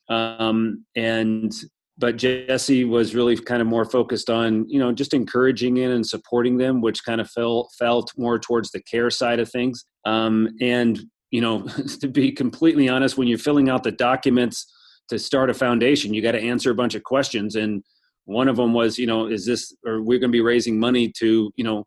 Um, 0.09 0.85
and 0.95 1.51
but 1.97 2.17
Jessie 2.17 2.83
was 2.83 3.15
really 3.15 3.37
kind 3.37 3.61
of 3.61 3.67
more 3.67 3.85
focused 3.85 4.29
on 4.29 4.67
you 4.69 4.79
know 4.79 4.91
just 4.91 5.13
encouraging 5.13 5.77
it 5.77 5.91
and 5.91 6.05
supporting 6.05 6.57
them, 6.57 6.81
which 6.81 7.03
kind 7.05 7.21
of 7.21 7.29
fell 7.29 7.69
felt 7.77 8.11
more 8.17 8.39
towards 8.39 8.71
the 8.71 8.81
care 8.81 9.09
side 9.09 9.39
of 9.39 9.49
things. 9.49 9.85
Um, 10.05 10.49
and 10.61 10.99
you 11.31 11.41
know, 11.41 11.67
to 12.01 12.07
be 12.07 12.31
completely 12.31 12.89
honest, 12.89 13.17
when 13.17 13.27
you're 13.27 13.37
filling 13.37 13.69
out 13.69 13.83
the 13.83 13.91
documents 13.91 14.71
to 15.09 15.19
start 15.19 15.49
a 15.49 15.53
foundation, 15.53 16.13
you 16.13 16.21
got 16.21 16.31
to 16.31 16.41
answer 16.41 16.71
a 16.71 16.75
bunch 16.75 16.95
of 16.95 17.03
questions, 17.03 17.55
and 17.55 17.83
one 18.25 18.47
of 18.47 18.55
them 18.55 18.73
was, 18.73 18.97
you 18.97 19.05
know, 19.05 19.27
is 19.27 19.45
this 19.45 19.75
or 19.85 20.01
we're 20.01 20.19
going 20.19 20.31
to 20.31 20.37
be 20.37 20.41
raising 20.41 20.79
money 20.79 21.11
to 21.19 21.51
you 21.55 21.63
know 21.63 21.85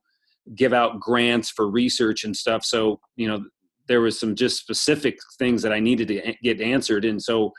give 0.55 0.73
out 0.73 1.01
grants 1.01 1.51
for 1.51 1.71
research 1.71 2.25
and 2.25 2.35
stuff. 2.35 2.65
So, 2.65 3.01
you 3.17 3.29
know, 3.29 3.45
there 3.87 4.01
was 4.01 4.19
some 4.19 4.35
just 4.35 4.59
specific 4.59 5.19
things 5.39 5.63
that 5.63 5.73
I 5.73 5.81
needed 5.81 6.09
to 6.09 6.35
get 6.43 6.61
answered. 6.61 7.05
And 7.05 7.23
so 7.23 7.53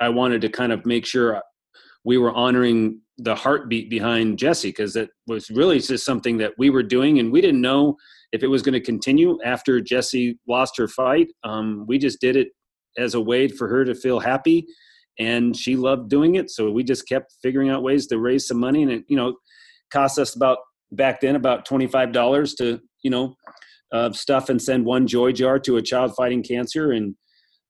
I 0.00 0.08
wanted 0.08 0.40
to 0.42 0.48
kind 0.48 0.72
of 0.72 0.84
make 0.84 1.06
sure 1.06 1.40
we 2.06 2.16
were 2.18 2.32
honoring 2.32 3.00
the 3.18 3.34
heartbeat 3.34 3.90
behind 3.90 4.38
Jessie 4.38 4.68
because 4.68 4.94
it 4.94 5.10
was 5.26 5.50
really 5.50 5.80
just 5.80 6.04
something 6.04 6.38
that 6.38 6.52
we 6.56 6.70
were 6.70 6.84
doing 6.84 7.18
and 7.18 7.32
we 7.32 7.40
didn't 7.40 7.60
know 7.60 7.96
if 8.30 8.44
it 8.44 8.46
was 8.46 8.62
going 8.62 8.74
to 8.74 8.80
continue 8.80 9.38
after 9.44 9.80
Jessie 9.80 10.38
lost 10.48 10.78
her 10.78 10.86
fight. 10.86 11.26
Um, 11.42 11.84
we 11.88 11.98
just 11.98 12.20
did 12.20 12.36
it 12.36 12.48
as 12.96 13.14
a 13.14 13.20
way 13.20 13.48
for 13.48 13.66
her 13.66 13.84
to 13.84 13.94
feel 13.94 14.20
happy 14.20 14.66
and 15.18 15.56
she 15.56 15.74
loved 15.74 16.08
doing 16.08 16.36
it. 16.36 16.48
So 16.48 16.70
we 16.70 16.84
just 16.84 17.08
kept 17.08 17.34
figuring 17.42 17.70
out 17.70 17.82
ways 17.82 18.06
to 18.08 18.20
raise 18.20 18.46
some 18.46 18.60
money 18.60 18.84
and 18.84 18.92
it, 18.92 19.04
you 19.08 19.16
know, 19.16 19.34
cost 19.90 20.16
us 20.20 20.36
about 20.36 20.58
back 20.92 21.20
then 21.20 21.34
about 21.34 21.66
$25 21.66 22.56
to, 22.58 22.80
you 23.02 23.10
know, 23.10 23.34
uh, 23.92 24.12
stuff 24.12 24.48
and 24.48 24.62
send 24.62 24.84
one 24.84 25.08
joy 25.08 25.32
jar 25.32 25.58
to 25.58 25.76
a 25.76 25.82
child 25.82 26.14
fighting 26.14 26.44
cancer. 26.44 26.92
And 26.92 27.16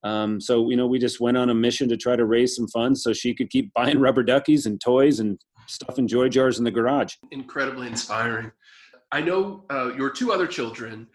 um, 0.04 0.40
so, 0.40 0.70
you 0.70 0.76
know, 0.76 0.86
we 0.86 0.98
just 0.98 1.20
went 1.20 1.36
on 1.36 1.50
a 1.50 1.54
mission 1.54 1.88
to 1.88 1.96
try 1.96 2.16
to 2.16 2.24
raise 2.24 2.54
some 2.54 2.68
funds 2.68 3.02
so 3.02 3.12
she 3.12 3.34
could 3.34 3.50
keep 3.50 3.72
buying 3.74 3.98
rubber 3.98 4.22
duckies 4.22 4.66
and 4.66 4.80
toys 4.80 5.20
and 5.20 5.38
stuff 5.66 5.98
in 5.98 6.06
joy 6.06 6.28
jars 6.28 6.58
in 6.58 6.64
the 6.64 6.70
garage. 6.70 7.14
Incredibly 7.32 7.86
inspiring. 7.86 8.52
I 9.12 9.20
know 9.20 9.64
uh, 9.70 9.92
your 9.94 10.10
two 10.10 10.32
other 10.32 10.46
children. 10.46 11.06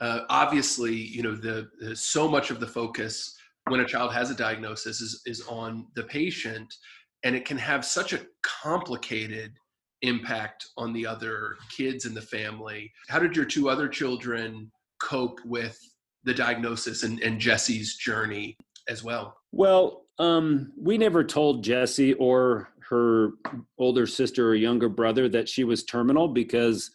Uh, 0.00 0.20
obviously, 0.28 0.94
you 0.94 1.22
know 1.22 1.34
the, 1.34 1.68
the, 1.80 1.96
so 1.96 2.28
much 2.28 2.50
of 2.50 2.60
the 2.60 2.66
focus 2.66 3.36
when 3.68 3.80
a 3.80 3.84
child 3.84 4.12
has 4.12 4.30
a 4.30 4.34
diagnosis 4.34 5.00
is 5.00 5.22
is 5.26 5.40
on 5.48 5.86
the 5.96 6.04
patient, 6.04 6.72
and 7.24 7.34
it 7.34 7.44
can 7.44 7.58
have 7.58 7.84
such 7.84 8.12
a 8.12 8.20
complicated 8.42 9.52
impact 10.02 10.64
on 10.76 10.92
the 10.92 11.04
other 11.04 11.56
kids 11.76 12.04
in 12.04 12.14
the 12.14 12.22
family. 12.22 12.92
How 13.08 13.18
did 13.18 13.34
your 13.34 13.44
two 13.44 13.68
other 13.68 13.88
children 13.88 14.70
cope 15.00 15.40
with 15.44 15.78
the 16.28 16.34
diagnosis 16.34 17.02
and, 17.02 17.20
and 17.20 17.40
Jessie's 17.40 17.96
journey 17.96 18.56
as 18.88 19.02
well? 19.02 19.36
Well, 19.50 20.04
um, 20.18 20.72
we 20.80 20.98
never 20.98 21.24
told 21.24 21.64
Jessie 21.64 22.14
or 22.14 22.68
her 22.88 23.30
older 23.78 24.06
sister 24.06 24.48
or 24.48 24.54
younger 24.54 24.88
brother 24.88 25.28
that 25.28 25.48
she 25.48 25.64
was 25.64 25.84
terminal 25.84 26.28
because 26.28 26.90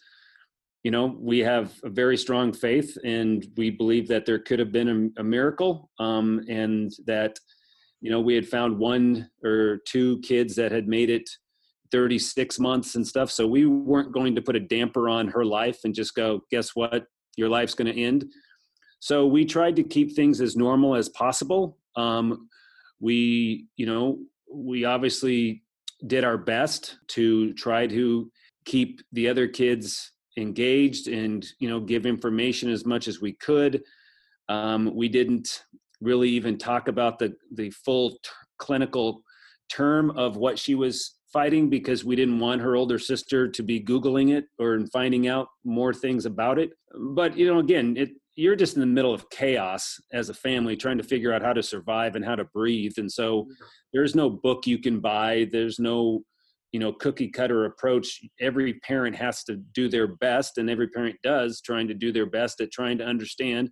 you 0.82 0.90
know 0.90 1.16
we 1.18 1.38
have 1.38 1.72
a 1.84 1.88
very 1.88 2.16
strong 2.16 2.52
faith 2.52 2.96
and 3.04 3.46
we 3.56 3.70
believe 3.70 4.08
that 4.08 4.26
there 4.26 4.40
could 4.40 4.58
have 4.58 4.72
been 4.72 5.12
a, 5.16 5.20
a 5.20 5.24
miracle 5.24 5.90
um, 6.00 6.44
and 6.48 6.92
that 7.06 7.38
you 8.00 8.10
know 8.10 8.20
we 8.20 8.34
had 8.34 8.48
found 8.48 8.76
one 8.76 9.30
or 9.44 9.78
two 9.86 10.20
kids 10.20 10.56
that 10.56 10.72
had 10.72 10.88
made 10.88 11.10
it 11.10 11.28
36 11.94 12.58
months 12.58 12.96
and 12.96 13.06
stuff. 13.06 13.30
So 13.30 13.46
we 13.46 13.66
weren't 13.66 14.10
going 14.10 14.34
to 14.34 14.42
put 14.42 14.56
a 14.56 14.60
damper 14.60 15.08
on 15.08 15.28
her 15.28 15.44
life 15.44 15.78
and 15.84 15.94
just 15.94 16.16
go, 16.16 16.40
guess 16.50 16.74
what? 16.74 17.06
Your 17.36 17.48
life's 17.48 17.74
going 17.74 17.92
to 17.92 18.00
end. 18.00 18.24
So 19.04 19.26
we 19.26 19.44
tried 19.44 19.76
to 19.76 19.82
keep 19.82 20.16
things 20.16 20.40
as 20.40 20.56
normal 20.56 20.94
as 20.94 21.10
possible. 21.10 21.76
Um, 21.94 22.48
we, 23.00 23.66
you 23.76 23.84
know, 23.84 24.20
we 24.50 24.86
obviously 24.86 25.62
did 26.06 26.24
our 26.24 26.38
best 26.38 26.96
to 27.08 27.52
try 27.52 27.86
to 27.86 28.32
keep 28.64 29.02
the 29.12 29.28
other 29.28 29.46
kids 29.46 30.10
engaged 30.38 31.08
and, 31.08 31.44
you 31.58 31.68
know, 31.68 31.80
give 31.80 32.06
information 32.06 32.70
as 32.70 32.86
much 32.86 33.06
as 33.06 33.20
we 33.20 33.34
could. 33.34 33.82
Um, 34.48 34.90
we 34.94 35.10
didn't 35.10 35.64
really 36.00 36.30
even 36.30 36.56
talk 36.56 36.88
about 36.88 37.18
the 37.18 37.34
the 37.52 37.68
full 37.84 38.12
t- 38.12 38.16
clinical 38.56 39.20
term 39.68 40.12
of 40.12 40.38
what 40.38 40.58
she 40.58 40.74
was 40.74 41.16
fighting 41.30 41.68
because 41.68 42.06
we 42.06 42.16
didn't 42.16 42.38
want 42.38 42.62
her 42.62 42.74
older 42.74 42.98
sister 42.98 43.48
to 43.48 43.62
be 43.62 43.82
googling 43.82 44.32
it 44.32 44.46
or 44.58 44.80
finding 44.94 45.28
out 45.28 45.48
more 45.62 45.92
things 45.92 46.26
about 46.26 46.58
it 46.58 46.70
but 47.10 47.36
you 47.36 47.46
know 47.46 47.58
again 47.58 47.96
it 47.96 48.10
you're 48.36 48.56
just 48.56 48.74
in 48.74 48.80
the 48.80 48.86
middle 48.86 49.14
of 49.14 49.30
chaos 49.30 49.96
as 50.12 50.28
a 50.28 50.34
family 50.34 50.76
trying 50.76 50.98
to 50.98 51.04
figure 51.04 51.32
out 51.32 51.42
how 51.42 51.52
to 51.52 51.62
survive 51.62 52.16
and 52.16 52.24
how 52.24 52.34
to 52.34 52.44
breathe. 52.46 52.94
And 52.96 53.10
so 53.10 53.46
there's 53.92 54.14
no 54.14 54.28
book 54.28 54.66
you 54.66 54.78
can 54.78 55.00
buy. 55.00 55.48
There's 55.52 55.78
no 55.78 56.22
you 56.72 56.80
know 56.80 56.92
cookie 56.92 57.28
cutter 57.28 57.66
approach. 57.66 58.20
Every 58.40 58.74
parent 58.80 59.14
has 59.16 59.44
to 59.44 59.56
do 59.74 59.88
their 59.88 60.08
best 60.08 60.58
and 60.58 60.68
every 60.68 60.88
parent 60.88 61.16
does 61.22 61.60
trying 61.60 61.86
to 61.88 61.94
do 61.94 62.12
their 62.12 62.26
best 62.26 62.60
at 62.60 62.72
trying 62.72 62.98
to 62.98 63.04
understand 63.04 63.70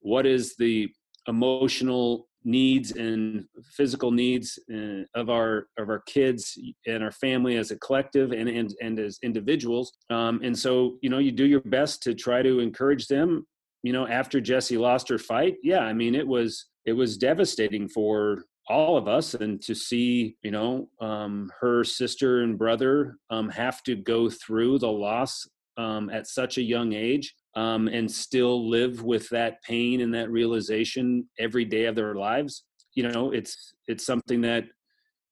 what 0.00 0.24
is 0.24 0.56
the 0.58 0.88
emotional 1.28 2.26
needs 2.42 2.92
and 2.92 3.44
physical 3.76 4.10
needs 4.10 4.58
uh, 4.74 5.02
of 5.14 5.28
our 5.28 5.66
of 5.78 5.90
our 5.90 6.02
kids 6.06 6.58
and 6.86 7.04
our 7.04 7.12
family 7.12 7.58
as 7.58 7.70
a 7.70 7.78
collective 7.78 8.32
and 8.32 8.48
and, 8.48 8.74
and 8.80 8.98
as 8.98 9.18
individuals. 9.22 9.92
Um, 10.08 10.40
and 10.42 10.58
so 10.58 10.96
you 11.02 11.10
know 11.10 11.18
you 11.18 11.32
do 11.32 11.44
your 11.44 11.60
best 11.60 12.02
to 12.04 12.14
try 12.14 12.40
to 12.40 12.60
encourage 12.60 13.06
them 13.06 13.46
you 13.82 13.92
know 13.92 14.06
after 14.06 14.40
jessie 14.40 14.78
lost 14.78 15.08
her 15.08 15.18
fight 15.18 15.56
yeah 15.62 15.80
i 15.80 15.92
mean 15.92 16.14
it 16.14 16.26
was 16.26 16.66
it 16.86 16.92
was 16.92 17.16
devastating 17.16 17.88
for 17.88 18.44
all 18.68 18.96
of 18.96 19.08
us 19.08 19.34
and 19.34 19.60
to 19.62 19.74
see 19.74 20.36
you 20.42 20.50
know 20.50 20.88
um, 21.00 21.50
her 21.60 21.82
sister 21.82 22.42
and 22.42 22.58
brother 22.58 23.16
um, 23.30 23.48
have 23.48 23.82
to 23.82 23.96
go 23.96 24.30
through 24.30 24.78
the 24.78 24.88
loss 24.90 25.46
um, 25.76 26.10
at 26.10 26.26
such 26.26 26.58
a 26.58 26.62
young 26.62 26.92
age 26.92 27.34
um, 27.56 27.88
and 27.88 28.10
still 28.10 28.68
live 28.68 29.02
with 29.02 29.28
that 29.30 29.62
pain 29.62 30.00
and 30.02 30.14
that 30.14 30.30
realization 30.30 31.28
every 31.38 31.64
day 31.64 31.86
of 31.86 31.94
their 31.94 32.14
lives. 32.14 32.64
You 32.94 33.08
know 33.08 33.32
it's 33.32 33.74
it's 33.86 34.04
something 34.04 34.40
that 34.42 34.64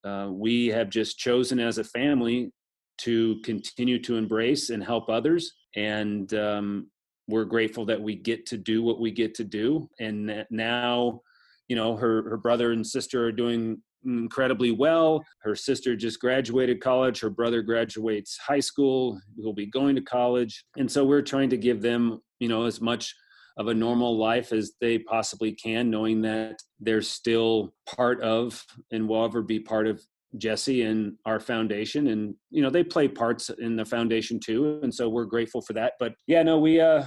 uh, 0.05 0.29
we 0.31 0.69
have 0.69 0.91
just 0.91 1.19
chosen 1.19 1.59
as 1.59 1.79
a 1.79 1.85
family 1.85 2.51
to 2.99 3.41
continue 3.45 4.01
to 4.03 4.17
embrace 4.17 4.71
and 4.71 4.83
help 4.83 5.09
others. 5.09 5.53
And 5.77 6.33
um, 6.35 6.91
we're 7.29 7.45
grateful 7.45 7.85
that 7.85 8.01
we 8.01 8.17
get 8.17 8.47
to 8.47 8.57
do 8.57 8.83
what 8.83 9.01
we 9.01 9.11
get 9.11 9.35
to 9.35 9.45
do 9.45 9.89
and 10.01 10.45
now 10.51 11.21
you 11.69 11.77
know 11.77 11.97
her 11.97 12.29
her 12.29 12.37
brother 12.37 12.73
and 12.73 12.87
sister 12.87 13.25
are 13.25 13.33
doing 13.33 13.81
incredibly 14.05 14.71
well. 14.71 15.25
Her 15.41 15.55
sister 15.55 15.97
just 15.97 16.21
graduated 16.21 16.81
college. 16.81 17.21
Her 17.21 17.31
brother 17.31 17.63
graduates 17.63 18.39
high 18.39 18.61
school. 18.61 19.21
He'll 19.37 19.53
be 19.53 19.67
going 19.67 19.97
to 19.97 20.03
college. 20.03 20.65
And 20.77 20.91
so 20.91 21.05
we're 21.05 21.23
trying 21.23 21.51
to 21.51 21.57
give 21.57 21.83
them, 21.83 22.21
you 22.41 22.49
know, 22.49 22.65
as 22.65 22.81
much 22.81 23.15
of 23.57 23.69
a 23.69 23.75
normal 23.75 24.17
life 24.17 24.53
as 24.53 24.73
they 24.81 25.01
possibly 25.01 25.53
can, 25.53 25.91
knowing 25.91 26.23
that 26.23 26.63
they're 26.79 27.03
still 27.03 27.75
part 27.87 28.21
of 28.23 28.65
and 28.93 29.09
will 29.09 29.25
ever 29.25 29.43
be 29.43 29.59
part 29.59 29.87
of 29.89 30.01
Jessie 30.37 30.83
and 30.83 31.15
our 31.25 31.41
foundation. 31.41 32.09
And, 32.09 32.35
you 32.51 32.63
know, 32.63 32.71
they 32.71 32.85
play 32.85 33.09
parts 33.09 33.51
in 33.51 33.77
the 33.77 33.85
foundation 33.85 34.39
too. 34.39 34.81
And 34.83 34.95
so 34.95 35.09
we're 35.09 35.25
grateful 35.25 35.63
for 35.63 35.73
that. 35.73 35.95
But 35.99 36.15
yeah, 36.27 36.43
no, 36.43 36.59
we, 36.59 36.81
uh, 36.81 37.05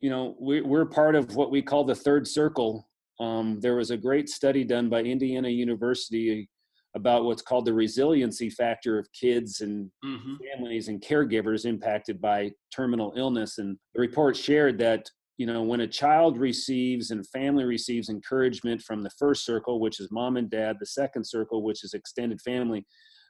you 0.00 0.10
know, 0.10 0.36
we, 0.40 0.60
we're 0.62 0.86
part 0.86 1.14
of 1.14 1.36
what 1.36 1.50
we 1.50 1.62
call 1.62 1.84
the 1.84 1.94
third 1.94 2.26
circle 2.26 2.88
um, 3.18 3.58
there 3.60 3.76
was 3.76 3.90
a 3.90 3.96
great 3.96 4.28
study 4.28 4.64
done 4.64 4.88
by 4.88 5.02
Indiana 5.02 5.48
University 5.48 6.48
about 6.94 7.24
what's 7.24 7.42
called 7.42 7.66
the 7.66 7.74
resiliency 7.74 8.48
factor 8.48 8.98
of 8.98 9.06
kids 9.12 9.60
and 9.60 9.90
mm-hmm. 10.04 10.34
families 10.50 10.88
and 10.88 11.02
caregivers 11.02 11.66
impacted 11.66 12.20
by 12.20 12.50
terminal 12.74 13.12
illness. 13.16 13.58
And 13.58 13.76
the 13.94 14.00
report 14.00 14.36
shared 14.36 14.78
that 14.78 15.08
you 15.38 15.46
know 15.46 15.62
when 15.62 15.80
a 15.80 15.86
child 15.86 16.38
receives 16.38 17.10
and 17.10 17.26
family 17.28 17.64
receives 17.64 18.08
encouragement 18.08 18.82
from 18.82 19.02
the 19.02 19.10
first 19.18 19.44
circle 19.44 19.80
which 19.80 20.00
is 20.00 20.10
mom 20.10 20.36
and 20.36 20.50
dad 20.50 20.76
the 20.80 20.86
second 20.86 21.24
circle 21.24 21.62
which 21.62 21.84
is 21.84 21.94
extended 21.94 22.40
family 22.40 22.84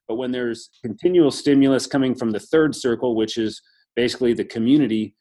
but 0.09 0.17
when 0.17 0.31
there's 0.31 0.71
continual 0.85 1.31
stimulus 1.31 1.87
coming 1.87 2.15
from 2.15 2.31
the 2.31 2.41
third 2.41 2.75
circle 2.75 3.17
which 3.17 3.37
is 3.37 3.61
basically 3.95 4.33
the 4.33 4.45
community 4.45 5.15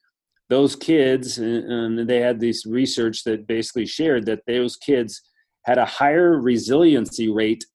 those 0.50 0.76
kids, 0.76 1.38
and 1.38 2.08
they 2.08 2.20
had 2.20 2.40
this 2.40 2.66
research 2.66 3.24
that 3.24 3.48
basically 3.48 3.86
shared 3.86 4.26
that 4.28 4.46
those 4.46 4.76
kids 4.76 5.22
had 5.64 5.78
a 5.78 5.86
higher 5.86 6.40
resiliency 6.40 7.30
rate 7.30 7.66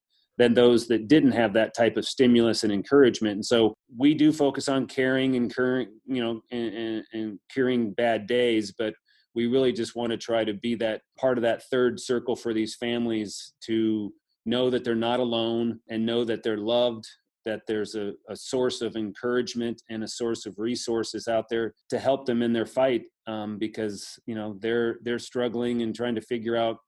than 0.41 0.55
those 0.55 0.89
that 0.89 1.07
didn't 1.07 1.33
have 1.33 1.53
that 1.53 1.75
type 1.77 1.99
of 1.99 2.07
stimulus 2.07 2.65
and 2.65 2.73
encouragement. 2.73 3.35
And 3.35 3.45
so 3.45 3.75
we 3.99 4.15
do 4.15 4.33
focus 4.33 4.71
on 4.71 4.87
caring 4.87 5.37
and 5.37 5.53
curing, 5.53 5.89
you 6.07 6.25
know, 6.25 6.41
and, 6.51 6.75
and, 6.75 7.05
and 7.13 7.39
curing 7.53 7.93
bad 7.93 8.27
days, 8.27 8.73
but 8.73 8.95
we 9.35 9.49
really 9.49 9.71
just 9.71 9.95
want 9.95 10.13
to 10.13 10.17
try 10.17 10.43
to 10.45 10.55
be 10.55 10.75
that 10.77 11.03
part 11.19 11.37
of 11.37 11.43
that 11.43 11.65
third 11.65 12.01
circle 12.01 12.35
for 12.35 12.55
these 12.55 12.75
families 12.75 13.53
to 13.67 14.15
know 14.47 14.71
that 14.71 14.83
they're 14.83 14.95
not 14.95 15.21
alone 15.21 15.79
and 15.91 16.07
know 16.07 16.25
that 16.25 16.43
they're 16.43 16.57
loved 16.57 17.05
that 17.45 17.61
there's 17.67 17.95
a, 17.95 18.13
a 18.31 18.37
source 18.37 18.81
of 18.81 18.97
encouragement 18.97 19.83
and 19.91 20.03
a 20.03 20.09
source 20.09 20.47
of 20.47 20.55
resources 20.59 21.29
out 21.29 21.47
there 21.51 21.75
to 21.91 21.99
help 21.99 22.25
them 22.25 22.43
in 22.43 22.53
their 22.53 22.67
fight 22.67 23.03
um, 23.27 23.59
because 23.59 24.19
you 24.27 24.35
know 24.35 24.57
they're 24.61 24.97
they're 25.03 25.19
struggling 25.19 25.83
and 25.83 25.95
trying 25.95 26.15
to 26.15 26.21
figure 26.21 26.57
out 26.57 26.79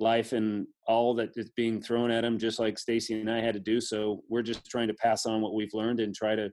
life 0.00 0.32
and 0.32 0.66
all 0.86 1.14
that 1.14 1.30
is 1.36 1.50
being 1.56 1.80
thrown 1.80 2.10
at 2.10 2.22
them 2.22 2.38
just 2.38 2.58
like 2.58 2.78
stacy 2.78 3.20
and 3.20 3.30
i 3.30 3.40
had 3.40 3.54
to 3.54 3.60
do 3.60 3.80
so 3.80 4.22
we're 4.28 4.42
just 4.42 4.64
trying 4.66 4.88
to 4.88 4.94
pass 4.94 5.26
on 5.26 5.40
what 5.40 5.54
we've 5.54 5.74
learned 5.74 6.00
and 6.00 6.14
try 6.14 6.34
to 6.34 6.50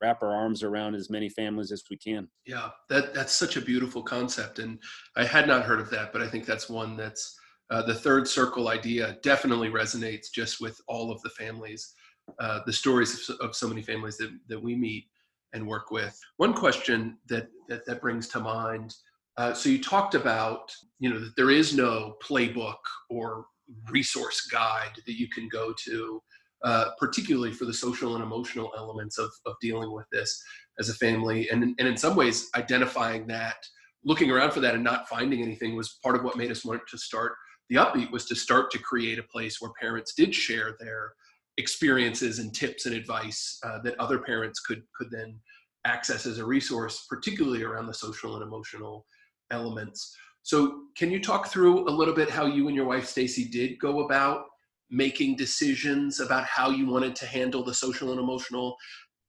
wrap 0.00 0.22
our 0.22 0.34
arms 0.34 0.62
around 0.62 0.94
as 0.94 1.10
many 1.10 1.28
families 1.28 1.72
as 1.72 1.82
we 1.90 1.96
can 1.96 2.28
yeah 2.46 2.68
that 2.88 3.12
that's 3.12 3.34
such 3.34 3.56
a 3.56 3.60
beautiful 3.60 4.02
concept 4.02 4.58
and 4.58 4.78
i 5.16 5.24
had 5.24 5.48
not 5.48 5.64
heard 5.64 5.80
of 5.80 5.90
that 5.90 6.12
but 6.12 6.22
i 6.22 6.28
think 6.28 6.46
that's 6.46 6.68
one 6.68 6.96
that's 6.96 7.36
uh, 7.70 7.82
the 7.82 7.94
third 7.94 8.26
circle 8.26 8.68
idea 8.68 9.16
definitely 9.22 9.68
resonates 9.68 10.26
just 10.32 10.60
with 10.60 10.80
all 10.88 11.10
of 11.10 11.20
the 11.22 11.30
families 11.30 11.94
uh, 12.38 12.60
the 12.66 12.72
stories 12.72 13.28
of, 13.28 13.36
of, 13.40 13.56
so 13.56 13.68
many 13.68 13.82
families 13.82 14.16
that, 14.16 14.30
that 14.48 14.62
we 14.62 14.76
meet. 14.76 15.06
and 15.52 15.66
work 15.66 15.90
with. 15.90 16.16
One 16.36 16.54
question 16.54 17.18
that 17.28 17.48
that, 17.68 17.84
that 17.86 18.00
brings 18.00 18.28
to 18.28 18.40
mind. 18.40 18.94
Uh, 19.36 19.54
so 19.54 19.68
you 19.68 19.82
talked 19.82 20.14
about 20.14 20.70
you 20.98 21.08
know 21.08 21.18
that 21.18 21.34
there 21.36 21.50
is 21.50 21.74
no 21.74 22.16
playbook 22.22 22.78
or 23.08 23.46
resource 23.90 24.48
guide 24.50 24.92
that 25.06 25.18
you 25.18 25.28
can 25.28 25.48
go 25.48 25.72
to, 25.84 26.20
uh, 26.64 26.86
particularly 26.98 27.52
for 27.52 27.64
the 27.64 27.72
social 27.72 28.14
and 28.16 28.24
emotional 28.24 28.72
elements 28.76 29.16
of, 29.18 29.30
of 29.46 29.54
dealing 29.60 29.92
with 29.92 30.06
this 30.12 30.42
as 30.78 30.88
a 30.88 30.94
family. 30.94 31.48
And, 31.50 31.62
and 31.62 31.88
in 31.88 31.96
some 31.96 32.16
ways, 32.16 32.48
identifying 32.56 33.28
that, 33.28 33.56
looking 34.04 34.30
around 34.30 34.52
for 34.52 34.60
that 34.60 34.74
and 34.74 34.82
not 34.82 35.08
finding 35.08 35.42
anything 35.42 35.76
was 35.76 35.98
part 36.02 36.16
of 36.16 36.24
what 36.24 36.36
made 36.36 36.50
us 36.50 36.64
want 36.64 36.82
to 36.90 36.98
start 36.98 37.34
the 37.70 37.76
upbeat 37.76 38.10
was 38.10 38.26
to 38.26 38.34
start 38.34 38.70
to 38.72 38.78
create 38.78 39.18
a 39.18 39.22
place 39.22 39.60
where 39.60 39.70
parents 39.80 40.12
did 40.14 40.34
share 40.34 40.76
their 40.80 41.12
experiences 41.56 42.38
and 42.38 42.52
tips 42.52 42.84
and 42.84 42.94
advice 42.94 43.58
uh, 43.62 43.78
that 43.82 43.98
other 43.98 44.18
parents 44.18 44.60
could 44.60 44.82
could 44.96 45.10
then 45.10 45.38
access 45.86 46.26
as 46.26 46.38
a 46.38 46.44
resource 46.44 47.06
particularly 47.08 47.62
around 47.62 47.86
the 47.86 47.94
social 47.94 48.34
and 48.34 48.42
emotional 48.42 49.06
elements 49.50 50.16
so, 50.42 50.84
can 50.96 51.10
you 51.10 51.20
talk 51.20 51.48
through 51.48 51.88
a 51.88 51.92
little 51.92 52.14
bit 52.14 52.30
how 52.30 52.46
you 52.46 52.66
and 52.68 52.76
your 52.76 52.86
wife 52.86 53.06
Stacy 53.06 53.48
did 53.48 53.78
go 53.78 54.00
about 54.00 54.44
making 54.90 55.36
decisions 55.36 56.18
about 56.18 56.44
how 56.44 56.70
you 56.70 56.86
wanted 56.86 57.14
to 57.16 57.26
handle 57.26 57.62
the 57.62 57.74
social 57.74 58.10
and 58.10 58.20
emotional 58.20 58.76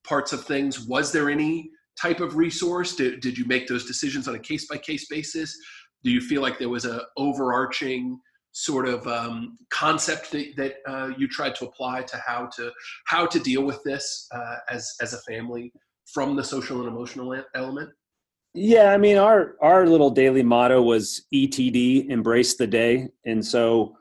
parts 0.03 0.33
of 0.33 0.45
things? 0.45 0.87
Was 0.87 1.11
there 1.11 1.29
any 1.29 1.69
type 2.01 2.21
of 2.21 2.37
resource? 2.37 2.95
Did, 2.95 3.19
did 3.19 3.37
you 3.37 3.45
make 3.45 3.67
those 3.67 3.85
decisions 3.85 4.27
on 4.27 4.35
a 4.35 4.39
case 4.39 4.67
by 4.67 4.77
case 4.77 5.07
basis? 5.09 5.55
Do 6.03 6.09
you 6.09 6.21
feel 6.21 6.41
like 6.41 6.57
there 6.57 6.69
was 6.69 6.85
a 6.85 7.03
overarching 7.17 8.19
sort 8.53 8.87
of 8.87 9.05
um, 9.07 9.57
concept 9.69 10.31
that, 10.31 10.55
that 10.57 10.75
uh, 10.87 11.11
you 11.17 11.27
tried 11.27 11.55
to 11.55 11.65
apply 11.65 12.01
to 12.03 12.17
how 12.25 12.49
to 12.55 12.71
how 13.05 13.25
to 13.25 13.39
deal 13.39 13.63
with 13.63 13.81
this 13.83 14.27
uh, 14.33 14.55
as 14.69 14.91
as 15.01 15.13
a 15.13 15.19
family 15.19 15.71
from 16.05 16.35
the 16.35 16.43
social 16.43 16.79
and 16.79 16.87
emotional 16.87 17.35
element? 17.53 17.89
Yeah, 18.53 18.91
I 18.91 18.97
mean 18.97 19.17
our 19.17 19.55
our 19.61 19.87
little 19.87 20.09
daily 20.09 20.43
motto 20.43 20.81
was 20.81 21.25
ETD, 21.33 22.09
embrace 22.09 22.57
the 22.57 22.67
day. 22.67 23.07
And 23.25 23.45
so, 23.45 23.95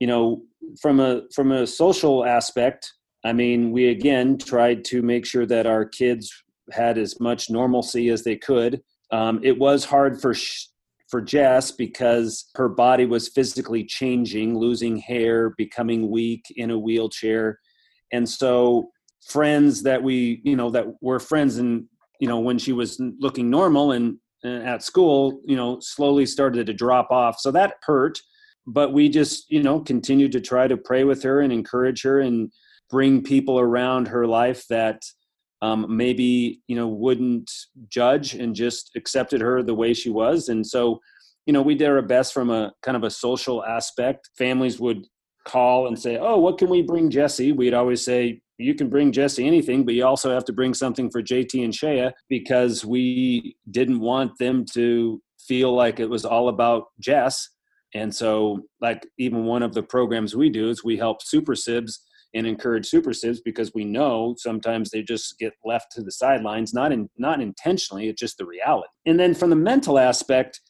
you 0.00 0.06
know, 0.06 0.42
from 0.80 0.98
a 0.98 1.22
from 1.32 1.52
a 1.52 1.66
social 1.66 2.24
aspect, 2.24 2.92
I 3.24 3.32
mean, 3.32 3.70
we 3.70 3.88
again 3.88 4.36
tried 4.38 4.84
to 4.86 5.02
make 5.02 5.24
sure 5.24 5.46
that 5.46 5.66
our 5.66 5.84
kids 5.84 6.32
had 6.72 6.98
as 6.98 7.20
much 7.20 7.50
normalcy 7.50 8.08
as 8.08 8.24
they 8.24 8.36
could. 8.36 8.82
Um, 9.12 9.40
it 9.44 9.58
was 9.58 9.84
hard 9.84 10.20
for 10.20 10.34
sh- 10.34 10.66
for 11.08 11.20
Jess 11.20 11.70
because 11.70 12.50
her 12.56 12.68
body 12.68 13.06
was 13.06 13.28
physically 13.28 13.84
changing, 13.84 14.58
losing 14.58 14.96
hair, 14.96 15.50
becoming 15.50 16.10
weak 16.10 16.44
in 16.56 16.72
a 16.72 16.78
wheelchair, 16.78 17.60
and 18.12 18.28
so 18.28 18.90
friends 19.28 19.84
that 19.84 20.02
we 20.02 20.40
you 20.44 20.56
know 20.56 20.70
that 20.70 20.86
were 21.00 21.20
friends 21.20 21.58
and 21.58 21.84
you 22.20 22.28
know 22.28 22.40
when 22.40 22.58
she 22.58 22.72
was 22.72 23.00
looking 23.18 23.50
normal 23.50 23.92
and 23.92 24.18
uh, 24.44 24.48
at 24.48 24.82
school 24.82 25.40
you 25.44 25.56
know 25.56 25.78
slowly 25.80 26.26
started 26.26 26.66
to 26.66 26.72
drop 26.74 27.10
off. 27.10 27.38
So 27.40 27.50
that 27.52 27.74
hurt 27.82 28.18
but 28.66 28.92
we 28.92 29.08
just 29.08 29.50
you 29.50 29.62
know 29.62 29.80
continued 29.80 30.32
to 30.32 30.40
try 30.40 30.66
to 30.66 30.76
pray 30.76 31.04
with 31.04 31.22
her 31.22 31.40
and 31.40 31.52
encourage 31.52 32.02
her 32.02 32.20
and 32.20 32.50
bring 32.90 33.22
people 33.22 33.58
around 33.58 34.08
her 34.08 34.26
life 34.26 34.64
that 34.68 35.02
um, 35.62 35.86
maybe 35.88 36.60
you 36.66 36.76
know 36.76 36.88
wouldn't 36.88 37.50
judge 37.88 38.34
and 38.34 38.54
just 38.54 38.90
accepted 38.96 39.40
her 39.40 39.62
the 39.62 39.74
way 39.74 39.94
she 39.94 40.10
was. 40.10 40.48
And 40.48 40.66
so 40.66 41.00
you 41.46 41.52
know 41.52 41.62
we 41.62 41.74
did 41.74 41.88
our 41.88 42.02
best 42.02 42.32
from 42.32 42.50
a 42.50 42.72
kind 42.82 42.96
of 42.96 43.04
a 43.04 43.10
social 43.10 43.64
aspect. 43.64 44.30
Families 44.36 44.80
would 44.80 45.06
call 45.46 45.88
and 45.88 45.98
say 45.98 46.16
oh 46.16 46.38
what 46.38 46.58
can 46.58 46.70
we 46.70 46.82
bring 46.82 47.10
jessie? 47.10 47.52
We'd 47.52 47.74
always 47.74 48.04
say 48.04 48.40
you 48.58 48.74
can 48.74 48.88
bring 48.88 49.12
Jessie 49.12 49.46
anything, 49.46 49.84
but 49.84 49.94
you 49.94 50.06
also 50.06 50.32
have 50.32 50.44
to 50.46 50.52
bring 50.52 50.74
something 50.74 51.10
for 51.10 51.22
JT 51.22 51.64
and 51.64 51.74
Shea 51.74 52.12
because 52.28 52.84
we 52.84 53.56
didn't 53.70 54.00
want 54.00 54.38
them 54.38 54.64
to 54.74 55.20
feel 55.40 55.74
like 55.74 56.00
it 56.00 56.08
was 56.08 56.24
all 56.24 56.48
about 56.48 56.84
Jess. 57.00 57.48
And 57.94 58.14
so, 58.14 58.60
like, 58.80 59.06
even 59.18 59.44
one 59.44 59.62
of 59.62 59.74
the 59.74 59.82
programs 59.82 60.34
we 60.34 60.50
do 60.50 60.68
is 60.68 60.84
we 60.84 60.96
help 60.96 61.22
super 61.22 61.54
sibs 61.54 62.00
and 62.34 62.46
encourage 62.46 62.86
super 62.86 63.12
sibs 63.12 63.40
because 63.44 63.72
we 63.74 63.84
know 63.84 64.34
sometimes 64.38 64.90
they 64.90 65.02
just 65.02 65.38
get 65.38 65.52
left 65.64 65.92
to 65.92 66.02
the 66.02 66.10
sidelines, 66.10 66.74
not 66.74 66.92
in 66.92 67.08
not 67.16 67.40
intentionally, 67.40 68.08
it's 68.08 68.20
just 68.20 68.38
the 68.38 68.46
reality. 68.46 68.88
And 69.06 69.18
then 69.18 69.34
from 69.34 69.50
the 69.50 69.56
mental 69.56 69.98
aspect, 69.98 70.60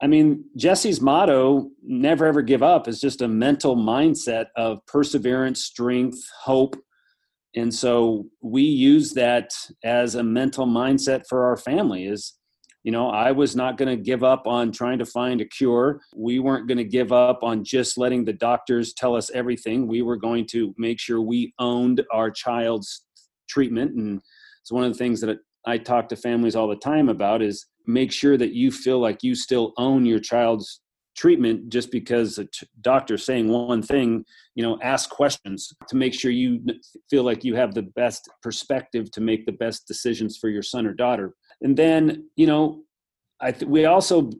I 0.00 0.06
mean, 0.06 0.44
Jessie's 0.56 1.00
motto, 1.00 1.68
never 1.82 2.26
ever 2.26 2.42
give 2.42 2.62
up, 2.62 2.86
is 2.86 3.00
just 3.00 3.20
a 3.20 3.28
mental 3.28 3.76
mindset 3.76 4.46
of 4.56 4.78
perseverance, 4.86 5.64
strength, 5.64 6.18
hope, 6.42 6.76
and 7.56 7.74
so 7.74 8.26
we 8.42 8.62
use 8.62 9.12
that 9.12 9.52
as 9.84 10.14
a 10.14 10.22
mental 10.22 10.66
mindset 10.66 11.22
for 11.28 11.44
our 11.46 11.56
family 11.56 12.06
is 12.06 12.34
you 12.84 12.92
know 12.92 13.10
i 13.10 13.30
was 13.32 13.56
not 13.56 13.76
going 13.76 13.88
to 13.88 14.02
give 14.02 14.22
up 14.22 14.46
on 14.46 14.72
trying 14.72 14.98
to 14.98 15.06
find 15.06 15.40
a 15.40 15.44
cure. 15.44 16.00
We 16.14 16.38
weren't 16.38 16.68
going 16.68 16.78
to 16.78 16.84
give 16.84 17.12
up 17.12 17.42
on 17.42 17.64
just 17.64 17.98
letting 17.98 18.24
the 18.24 18.32
doctors 18.32 18.94
tell 18.94 19.14
us 19.14 19.30
everything. 19.30 19.86
We 19.86 20.02
were 20.02 20.16
going 20.16 20.46
to 20.52 20.74
make 20.78 20.98
sure 20.98 21.20
we 21.20 21.52
owned 21.58 22.02
our 22.12 22.30
child's 22.30 23.04
treatment. 23.48 23.96
And 23.96 24.20
it's 24.62 24.72
one 24.72 24.84
of 24.84 24.92
the 24.92 24.98
things 24.98 25.20
that 25.20 25.38
i 25.66 25.76
talk 25.76 26.08
to 26.08 26.16
families 26.16 26.56
all 26.56 26.68
the 26.68 26.76
time 26.76 27.08
about 27.08 27.42
is 27.42 27.66
make 27.86 28.12
sure 28.12 28.36
that 28.38 28.54
you 28.54 28.70
feel 28.70 28.98
like 28.98 29.22
you 29.22 29.34
still 29.34 29.72
own 29.76 30.06
your 30.06 30.20
child's 30.20 30.80
treatment 31.20 31.68
just 31.68 31.92
because 31.92 32.38
a 32.38 32.46
t- 32.46 32.66
doctor's 32.80 33.26
saying 33.26 33.46
one 33.46 33.82
thing 33.82 34.24
you 34.54 34.62
know 34.62 34.78
ask 34.82 35.10
questions 35.10 35.70
to 35.86 35.94
make 35.94 36.14
sure 36.14 36.30
you 36.30 36.64
feel 37.10 37.24
like 37.24 37.44
you 37.44 37.54
have 37.54 37.74
the 37.74 37.82
best 37.82 38.30
perspective 38.42 39.10
to 39.10 39.20
make 39.20 39.44
the 39.44 39.58
best 39.64 39.86
decisions 39.86 40.38
for 40.38 40.48
your 40.48 40.62
son 40.62 40.86
or 40.86 40.94
daughter. 40.94 41.34
And 41.60 41.76
then 41.76 42.24
you 42.36 42.46
know 42.46 42.82
i 43.40 43.52
th- 43.52 43.68
we 43.68 43.84
also 43.84 44.30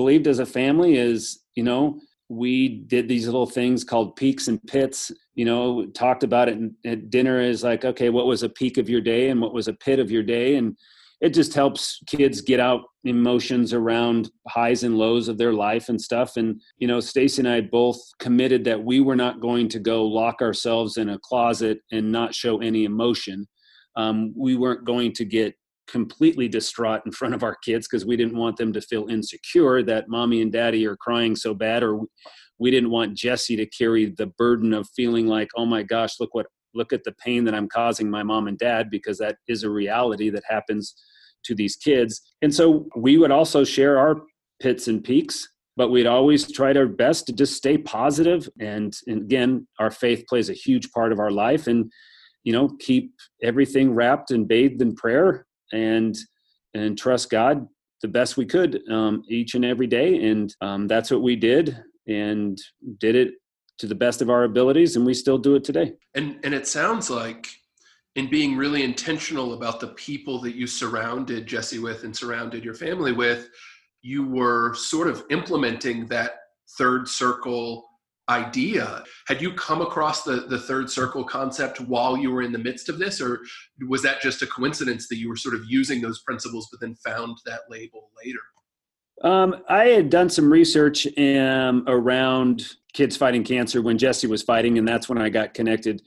believed 0.00 0.26
as 0.26 0.38
a 0.38 0.46
family 0.46 0.96
is 0.96 1.40
you 1.54 1.64
know 1.68 2.00
we 2.28 2.54
did 2.94 3.08
these 3.08 3.26
little 3.26 3.50
things 3.58 3.84
called 3.84 4.16
peaks 4.16 4.48
and 4.48 4.58
pits 4.66 5.12
you 5.34 5.44
know 5.44 5.86
talked 6.02 6.22
about 6.24 6.48
it 6.48 6.58
at 6.86 7.10
dinner 7.10 7.40
is 7.40 7.62
like 7.62 7.84
okay 7.84 8.08
what 8.08 8.26
was 8.26 8.42
a 8.42 8.48
peak 8.48 8.78
of 8.78 8.88
your 8.88 9.02
day 9.02 9.28
and 9.28 9.40
what 9.40 9.52
was 9.52 9.68
a 9.68 9.74
pit 9.86 9.98
of 9.98 10.10
your 10.10 10.22
day? 10.22 10.56
And 10.56 10.76
it 11.22 11.32
just 11.32 11.54
helps 11.54 12.00
kids 12.08 12.40
get 12.40 12.58
out 12.58 12.82
emotions 13.04 13.72
around 13.72 14.28
highs 14.48 14.82
and 14.82 14.98
lows 14.98 15.28
of 15.28 15.38
their 15.38 15.52
life 15.52 15.88
and 15.88 16.00
stuff. 16.00 16.36
And 16.36 16.60
you 16.78 16.88
know 16.88 16.98
stacy 16.98 17.40
and 17.40 17.48
i 17.48 17.60
both 17.60 17.98
committed 18.18 18.64
that 18.64 18.82
we 18.84 19.00
were 19.00 19.16
not 19.16 19.40
going 19.40 19.68
to 19.68 19.78
go 19.78 20.04
lock 20.04 20.42
ourselves 20.42 20.96
in 20.96 21.08
a 21.08 21.18
closet 21.20 21.78
and 21.92 22.10
not 22.10 22.34
show 22.34 22.60
any 22.60 22.84
emotion. 22.84 23.46
Um, 23.96 24.34
we 24.36 24.56
weren't 24.56 24.84
going 24.84 25.12
to 25.12 25.24
get 25.24 25.54
completely 25.86 26.48
distraught 26.48 27.02
in 27.06 27.12
front 27.12 27.34
of 27.34 27.42
our 27.42 27.56
kids 27.64 27.86
because 27.86 28.04
we 28.04 28.16
didn't 28.16 28.36
want 28.36 28.56
them 28.56 28.72
to 28.72 28.80
feel 28.80 29.08
insecure 29.08 29.82
that 29.82 30.08
mommy 30.08 30.40
and 30.40 30.52
daddy 30.52 30.86
are 30.86 30.96
crying 30.96 31.36
so 31.36 31.52
bad 31.54 31.82
or 31.82 32.00
we 32.58 32.70
didn't 32.70 32.90
want 32.90 33.16
jessie 33.16 33.56
to 33.56 33.66
carry 33.66 34.06
the 34.16 34.28
burden 34.38 34.72
of 34.72 34.88
feeling 34.94 35.26
like 35.26 35.48
oh 35.56 35.66
my 35.66 35.82
gosh 35.82 36.20
look 36.20 36.32
what 36.34 36.46
look 36.72 36.92
at 36.92 37.02
the 37.02 37.12
pain 37.12 37.44
that 37.44 37.52
i'm 37.52 37.68
causing 37.68 38.08
my 38.08 38.22
mom 38.22 38.46
and 38.46 38.58
dad 38.58 38.90
because 38.90 39.18
that 39.18 39.36
is 39.48 39.64
a 39.64 39.70
reality 39.70 40.30
that 40.30 40.44
happens 40.48 40.94
to 41.44 41.54
these 41.54 41.76
kids. 41.76 42.20
And 42.42 42.54
so 42.54 42.86
we 42.96 43.18
would 43.18 43.30
also 43.30 43.64
share 43.64 43.98
our 43.98 44.22
pits 44.60 44.88
and 44.88 45.02
peaks, 45.02 45.48
but 45.76 45.90
we'd 45.90 46.06
always 46.06 46.50
tried 46.50 46.76
our 46.76 46.86
best 46.86 47.26
to 47.26 47.32
just 47.32 47.56
stay 47.56 47.78
positive. 47.78 48.48
And, 48.60 48.94
and 49.06 49.22
again, 49.22 49.66
our 49.78 49.90
faith 49.90 50.24
plays 50.28 50.50
a 50.50 50.54
huge 50.54 50.90
part 50.92 51.12
of 51.12 51.18
our 51.18 51.30
life 51.30 51.66
and, 51.66 51.90
you 52.44 52.52
know, 52.52 52.68
keep 52.80 53.12
everything 53.42 53.94
wrapped 53.94 54.30
and 54.30 54.46
bathed 54.46 54.82
in 54.82 54.94
prayer 54.94 55.46
and, 55.72 56.16
and 56.74 56.98
trust 56.98 57.30
God 57.30 57.66
the 58.02 58.08
best 58.08 58.36
we 58.36 58.44
could 58.44 58.82
um, 58.90 59.22
each 59.28 59.54
and 59.54 59.64
every 59.64 59.86
day. 59.86 60.30
And 60.30 60.54
um, 60.60 60.88
that's 60.88 61.10
what 61.10 61.22
we 61.22 61.36
did 61.36 61.78
and 62.06 62.60
did 62.98 63.14
it 63.14 63.34
to 63.78 63.86
the 63.86 63.94
best 63.94 64.20
of 64.22 64.28
our 64.28 64.44
abilities. 64.44 64.96
And 64.96 65.06
we 65.06 65.14
still 65.14 65.38
do 65.38 65.54
it 65.54 65.64
today. 65.64 65.94
And, 66.14 66.38
and 66.44 66.52
it 66.52 66.66
sounds 66.66 67.08
like 67.08 67.48
in 68.16 68.28
being 68.28 68.56
really 68.56 68.82
intentional 68.82 69.54
about 69.54 69.80
the 69.80 69.88
people 69.88 70.40
that 70.40 70.54
you 70.54 70.66
surrounded 70.66 71.46
Jessie 71.46 71.78
with 71.78 72.04
and 72.04 72.14
surrounded 72.14 72.64
your 72.64 72.74
family 72.74 73.12
with, 73.12 73.48
you 74.02 74.26
were 74.26 74.74
sort 74.74 75.08
of 75.08 75.24
implementing 75.30 76.06
that 76.08 76.32
third 76.76 77.08
circle 77.08 77.88
idea. 78.28 79.02
Had 79.26 79.42
you 79.42 79.52
come 79.54 79.80
across 79.80 80.22
the, 80.22 80.46
the 80.48 80.58
third 80.58 80.90
circle 80.90 81.24
concept 81.24 81.80
while 81.80 82.16
you 82.16 82.30
were 82.30 82.42
in 82.42 82.52
the 82.52 82.58
midst 82.58 82.88
of 82.88 82.98
this, 82.98 83.20
or 83.20 83.40
was 83.88 84.02
that 84.02 84.20
just 84.20 84.42
a 84.42 84.46
coincidence 84.46 85.08
that 85.08 85.16
you 85.16 85.28
were 85.28 85.36
sort 85.36 85.54
of 85.54 85.62
using 85.66 86.00
those 86.00 86.20
principles 86.22 86.68
but 86.70 86.80
then 86.80 86.94
found 86.96 87.36
that 87.46 87.60
label 87.68 88.10
later? 88.24 88.38
Um, 89.22 89.62
I 89.68 89.86
had 89.86 90.10
done 90.10 90.28
some 90.28 90.52
research 90.52 91.06
um, 91.18 91.84
around 91.86 92.66
kids 92.92 93.16
fighting 93.16 93.44
cancer 93.44 93.80
when 93.80 93.98
Jessie 93.98 94.26
was 94.26 94.42
fighting, 94.42 94.78
and 94.78 94.86
that's 94.86 95.08
when 95.08 95.18
I 95.18 95.28
got 95.28 95.54
connected 95.54 96.02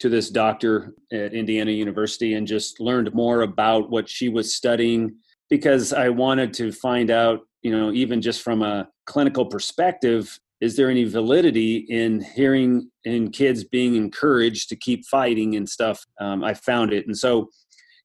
to 0.00 0.08
this 0.08 0.30
doctor 0.30 0.94
at 1.12 1.34
Indiana 1.34 1.70
University 1.70 2.34
and 2.34 2.46
just 2.46 2.80
learned 2.80 3.14
more 3.14 3.42
about 3.42 3.90
what 3.90 4.08
she 4.08 4.28
was 4.28 4.54
studying 4.54 5.14
because 5.50 5.92
I 5.92 6.08
wanted 6.08 6.54
to 6.54 6.72
find 6.72 7.10
out, 7.10 7.40
you 7.62 7.70
know, 7.70 7.92
even 7.92 8.22
just 8.22 8.42
from 8.42 8.62
a 8.62 8.88
clinical 9.06 9.44
perspective, 9.44 10.38
is 10.60 10.76
there 10.76 10.90
any 10.90 11.04
validity 11.04 11.78
in 11.88 12.22
hearing 12.22 12.90
in 13.04 13.30
kids 13.30 13.64
being 13.64 13.96
encouraged 13.96 14.68
to 14.70 14.76
keep 14.76 15.04
fighting 15.06 15.56
and 15.56 15.68
stuff? 15.68 16.02
Um, 16.20 16.44
I 16.44 16.54
found 16.54 16.92
it. 16.92 17.06
And 17.06 17.16
so, 17.16 17.48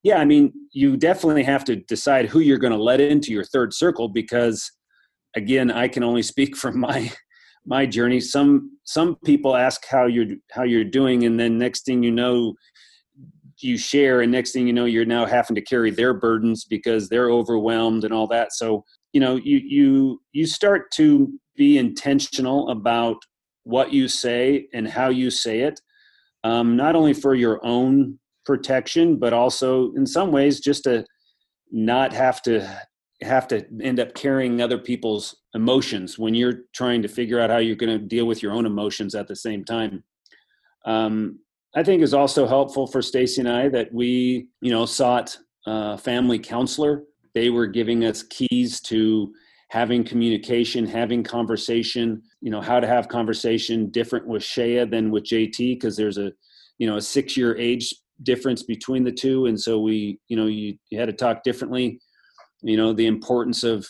yeah, 0.04 0.18
I 0.18 0.26
mean, 0.26 0.54
you 0.72 0.98
definitely 0.98 1.44
have 1.44 1.64
to 1.66 1.78
decide 1.78 2.28
who 2.28 2.40
you're 2.40 2.58
going 2.58 2.74
to 2.74 2.82
let 2.82 3.02
into 3.02 3.32
your 3.32 3.44
third 3.44 3.74
circle 3.74 4.08
because, 4.10 4.72
again, 5.36 5.72
I 5.72 5.88
can 5.88 6.04
only 6.04 6.22
speak 6.22 6.56
from 6.58 6.80
my 6.80 7.12
my 7.66 7.86
journey. 7.86 8.20
Some 8.20 8.78
some 8.84 9.16
people 9.26 9.56
ask 9.56 9.86
how 9.90 10.06
you're 10.06 10.36
how 10.52 10.64
you're 10.64 10.84
doing, 10.84 11.26
and 11.26 11.40
then 11.40 11.58
next 11.58 11.86
thing 11.86 12.04
you 12.04 12.12
know, 12.12 12.54
you 13.60 13.78
share, 13.78 14.22
and 14.22 14.32
next 14.32 14.52
thing 14.52 14.68
you 14.68 14.74
know, 14.74 14.86
you're 14.86 15.06
now 15.06 15.26
having 15.26 15.56
to 15.56 15.62
carry 15.62 15.92
their 15.92 16.14
burdens 16.14 16.66
because 16.66 17.10
they're 17.10 17.32
overwhelmed 17.32 18.04
and 18.04 18.14
all 18.14 18.28
that. 18.28 18.54
So 18.54 18.84
you 19.14 19.20
know, 19.20 19.36
you 19.38 19.62
you 19.64 20.22
you 20.34 20.46
start 20.46 20.92
to 20.96 21.32
be 21.56 21.78
intentional 21.78 22.70
about 22.70 23.18
what 23.64 23.92
you 23.92 24.08
say 24.08 24.68
and 24.74 24.88
how 24.88 25.10
you 25.10 25.32
say 25.32 25.62
it, 25.62 25.80
um, 26.44 26.76
not 26.76 26.96
only 26.96 27.14
for 27.14 27.34
your 27.34 27.66
own 27.66 28.20
protection, 28.46 29.18
but 29.18 29.34
also 29.34 29.92
in 29.94 30.06
some 30.06 30.32
ways 30.32 30.60
just 30.60 30.84
to 30.84 31.04
not 31.72 32.14
have 32.14 32.42
to 32.44 32.62
have 33.22 33.48
to 33.48 33.66
end 33.82 34.00
up 34.00 34.14
carrying 34.14 34.62
other 34.62 34.78
people's 34.78 35.36
emotions 35.54 36.20
when 36.20 36.34
you're 36.34 36.64
trying 36.74 37.02
to 37.02 37.08
figure 37.08 37.40
out 37.40 37.50
how 37.50 37.58
you're 37.58 37.76
going 37.76 37.98
to 37.98 38.06
deal 38.06 38.26
with 38.26 38.44
your 38.44 38.52
own 38.52 38.66
emotions 38.66 39.16
at 39.16 39.28
the 39.28 39.36
same 39.36 39.64
time. 39.64 40.04
Um, 40.86 41.40
I 41.76 41.84
think 41.84 42.02
is 42.02 42.14
also 42.14 42.48
helpful 42.48 42.88
for 42.88 43.02
Stacy 43.02 43.42
and 43.42 43.50
I 43.50 43.70
that 43.70 43.94
we, 43.94 44.48
you 44.62 44.72
know, 44.72 44.86
sought 44.86 45.38
a 45.66 45.98
family 45.98 46.40
counselor. 46.40 47.04
They 47.34 47.50
were 47.50 47.68
giving 47.68 48.06
us 48.06 48.24
keys 48.24 48.80
to 48.82 49.34
having 49.70 50.04
communication, 50.04 50.86
having 50.86 51.24
conversation, 51.24 52.22
you 52.40 52.52
know, 52.52 52.62
how 52.62 52.80
to 52.80 52.88
have 52.88 53.10
conversation 53.10 53.90
different 53.90 54.28
with 54.28 54.44
Shea 54.44 54.86
than 54.86 55.12
with 55.12 55.26
JT 55.26 55.76
because 55.76 55.98
there's 55.98 56.18
a, 56.18 56.32
you 56.78 56.88
know, 56.88 56.98
a 56.98 57.02
six 57.02 57.36
year 57.36 57.58
age 57.58 57.94
difference 58.24 58.64
between 58.64 59.04
the 59.04 59.12
two. 59.12 59.48
And 59.48 59.60
so 59.60 59.80
we, 59.80 60.20
you 60.30 60.38
know, 60.38 60.46
you, 60.46 60.78
you 60.90 61.00
had 61.00 61.08
to 61.08 61.14
talk 61.14 61.44
differently, 61.44 62.00
you 62.66 62.78
know, 62.78 62.94
the 62.94 63.08
importance 63.08 63.64
of 63.64 63.88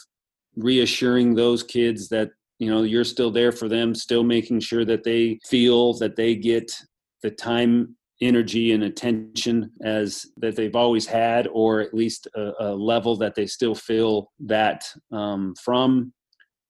reassuring 0.56 1.34
those 1.34 1.64
kids 1.64 2.10
that, 2.10 2.30
you 2.60 2.70
know, 2.70 2.84
you're 2.84 3.04
still 3.04 3.32
there 3.32 3.52
for 3.52 3.68
them, 3.70 3.96
still 3.96 4.24
making 4.24 4.60
sure 4.60 4.86
that 4.86 5.04
they 5.04 5.40
feel 5.48 5.94
that 5.94 6.16
they 6.16 6.36
get 6.36 6.72
the 7.24 7.32
time 7.32 7.96
energy 8.22 8.72
and 8.72 8.84
attention 8.84 9.72
as 9.84 10.26
that 10.38 10.56
they've 10.56 10.76
always 10.76 11.06
had 11.06 11.48
or 11.54 11.82
at 11.82 11.94
least 11.94 12.28
a, 12.36 12.52
a 12.60 12.76
level 12.76 13.16
that 13.18 13.36
they 13.36 13.46
still 13.46 13.76
feel 13.76 14.32
that 14.40 14.86
um, 15.12 15.54
from. 15.56 16.14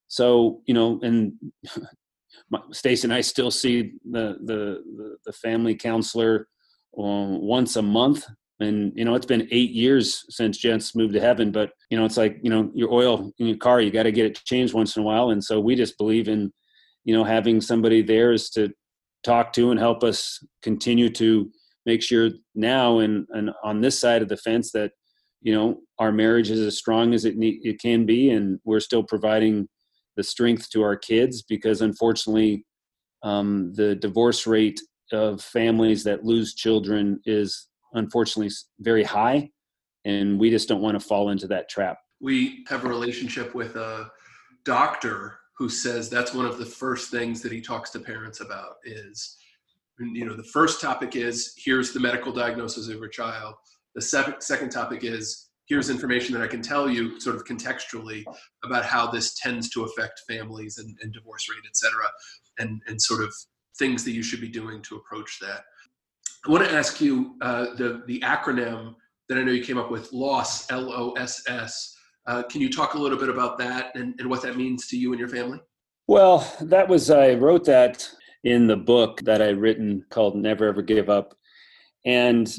So 0.08 0.62
you 0.66 0.74
know 0.74 1.00
and 1.02 1.34
Stacy 2.72 3.08
and 3.08 3.14
I 3.14 3.22
still 3.22 3.52
see 3.52 3.94
the 4.10 4.38
the 4.44 5.18
the 5.26 5.34
family 5.34 5.76
counselor 5.76 6.48
um, 6.98 7.42
once 7.42 7.76
a 7.76 7.82
month 7.82 8.26
and 8.60 8.94
you 8.96 9.04
know 9.04 9.16
it's 9.16 9.26
been 9.26 9.48
eight 9.52 9.72
years 9.72 10.24
since 10.30 10.58
Jess 10.58 10.96
moved 10.96 11.14
to 11.14 11.20
heaven 11.20 11.52
but 11.52 11.72
you 11.90 11.98
know 11.98 12.06
it's 12.06 12.18
like 12.18 12.38
you 12.42 12.50
know 12.50 12.72
your 12.74 12.92
oil 12.92 13.32
in 13.38 13.48
your 13.48 13.58
car 13.58 13.82
you 13.82 13.92
got 13.92 14.04
to 14.04 14.12
get 14.12 14.26
it 14.26 14.42
changed 14.46 14.74
once 14.74 14.96
in 14.96 15.02
a 15.02 15.06
while. 15.06 15.32
And 15.32 15.44
so 15.44 15.60
we 15.60 15.76
just 15.76 15.98
believe 15.98 16.28
in 16.28 16.52
you 17.04 17.16
know 17.16 17.24
having 17.24 17.62
somebody 17.62 18.02
there 18.02 18.32
is 18.32 18.50
to 18.52 18.70
talk 19.24 19.54
to 19.54 19.72
and 19.72 19.80
help 19.80 20.04
us 20.04 20.40
continue 20.62 21.10
to 21.10 21.50
make 21.86 22.02
sure 22.02 22.30
now 22.54 23.00
and, 23.00 23.28
and 23.32 23.52
on 23.64 23.82
this 23.82 24.00
side 24.00 24.22
of 24.22 24.30
the 24.30 24.38
fence 24.38 24.72
that 24.72 24.92
you 25.42 25.54
know 25.54 25.78
our 26.00 26.12
marriage 26.12 26.50
is 26.50 26.60
as 26.60 26.78
strong 26.78 27.14
as 27.14 27.26
it 27.26 27.38
need, 27.38 27.60
it 27.64 27.80
can 27.80 28.06
be. 28.06 28.30
And 28.32 28.60
we're 28.64 28.80
still 28.80 29.04
providing 29.04 29.68
the 30.16 30.24
strength 30.24 30.70
to 30.70 30.82
our 30.82 30.96
kids 30.96 31.44
because 31.44 31.82
unfortunately 31.82 32.66
um, 33.24 33.74
the 33.76 33.96
divorce 33.96 34.48
rate 34.48 34.80
of 35.12 35.42
families 35.42 36.04
that 36.04 36.24
lose 36.24 36.56
children 36.56 37.20
is 37.26 37.68
unfortunately 37.96 38.54
very 38.80 39.04
high 39.04 39.50
and 40.06 40.40
we 40.40 40.50
just 40.50 40.70
don't 40.70 40.82
want 40.82 41.00
to 41.00 41.06
fall 41.06 41.30
into 41.30 41.48
that 41.48 41.70
trap. 41.70 41.98
We 42.22 42.64
have 42.70 42.86
a 42.86 42.88
relationship 42.88 43.56
with 43.56 43.76
a 43.76 44.12
doctor 44.64 45.40
who 45.58 45.70
says 45.70 46.10
that's 46.10 46.34
one 46.34 46.46
of 46.46 46.58
the 46.58 46.66
first 46.66 47.12
things 47.12 47.42
that 47.42 47.52
he 47.52 47.62
talks 47.62 47.90
to 47.92 48.00
parents 48.00 48.42
about 48.42 48.76
is 48.84 49.38
you 50.00 50.26
know 50.26 50.36
the 50.36 50.44
first 50.44 50.82
topic 50.82 51.16
is 51.16 51.54
here's 51.58 51.94
the 51.94 52.00
medical 52.00 52.32
diagnosis 52.32 52.88
of 52.90 52.98
your 52.98 53.08
child. 53.08 53.56
The 53.96 54.02
second 54.02 54.70
topic 54.70 55.04
is 55.04 55.50
here's 55.68 55.90
information 55.90 56.34
that 56.34 56.44
i 56.44 56.48
can 56.48 56.62
tell 56.62 56.90
you 56.90 57.20
sort 57.20 57.36
of 57.36 57.44
contextually 57.44 58.24
about 58.64 58.86
how 58.86 59.10
this 59.10 59.36
tends 59.36 59.70
to 59.70 59.84
affect 59.84 60.22
families 60.30 60.78
and, 60.78 60.98
and 61.02 61.14
divorce 61.14 61.50
rate 61.50 61.64
et 61.66 61.76
cetera 61.76 62.08
and 62.60 62.82
and 62.88 63.02
sort 63.02 63.24
of 63.24 63.34
things 63.78 64.04
that 64.04 64.12
you 64.12 64.24
should 64.24 64.42
be 64.42 64.48
doing 64.48 64.82
to 64.82 64.96
approach 64.96 65.40
that 65.42 65.64
i 66.46 66.52
want 66.52 66.64
to 66.64 66.72
ask 66.72 67.02
you 67.02 67.36
uh, 67.42 67.74
the 67.76 68.04
the 68.08 68.20
acronym 68.22 68.96
that 69.30 69.38
i 69.38 69.44
know 69.44 69.52
you 69.52 69.64
came 69.64 69.78
up 69.78 69.92
with 69.92 70.12
loss 70.14 70.70
l-o-s-s 70.72 71.96
uh, 72.28 72.44
can 72.44 72.62
you 72.62 72.70
talk 72.70 72.96
a 72.96 72.98
little 72.98 73.18
bit 73.18 73.30
about 73.30 73.58
that 73.60 73.96
and, 73.96 74.16
and 74.20 74.30
what 74.30 74.42
that 74.42 74.58
means 74.58 74.88
to 74.88 74.98
you 74.98 75.12
and 75.12 75.20
your 75.20 75.30
family? 75.30 75.60
Well, 76.08 76.50
that 76.62 76.88
was, 76.88 77.10
I 77.10 77.34
wrote 77.34 77.66
that 77.66 78.10
in 78.44 78.68
the 78.68 78.78
book 78.78 79.22
that 79.22 79.42
I 79.42 79.50
written 79.50 80.06
called 80.10 80.36
Never 80.36 80.68
Ever 80.68 80.82
Give 80.82 81.10
Up. 81.10 81.36
And 82.06 82.54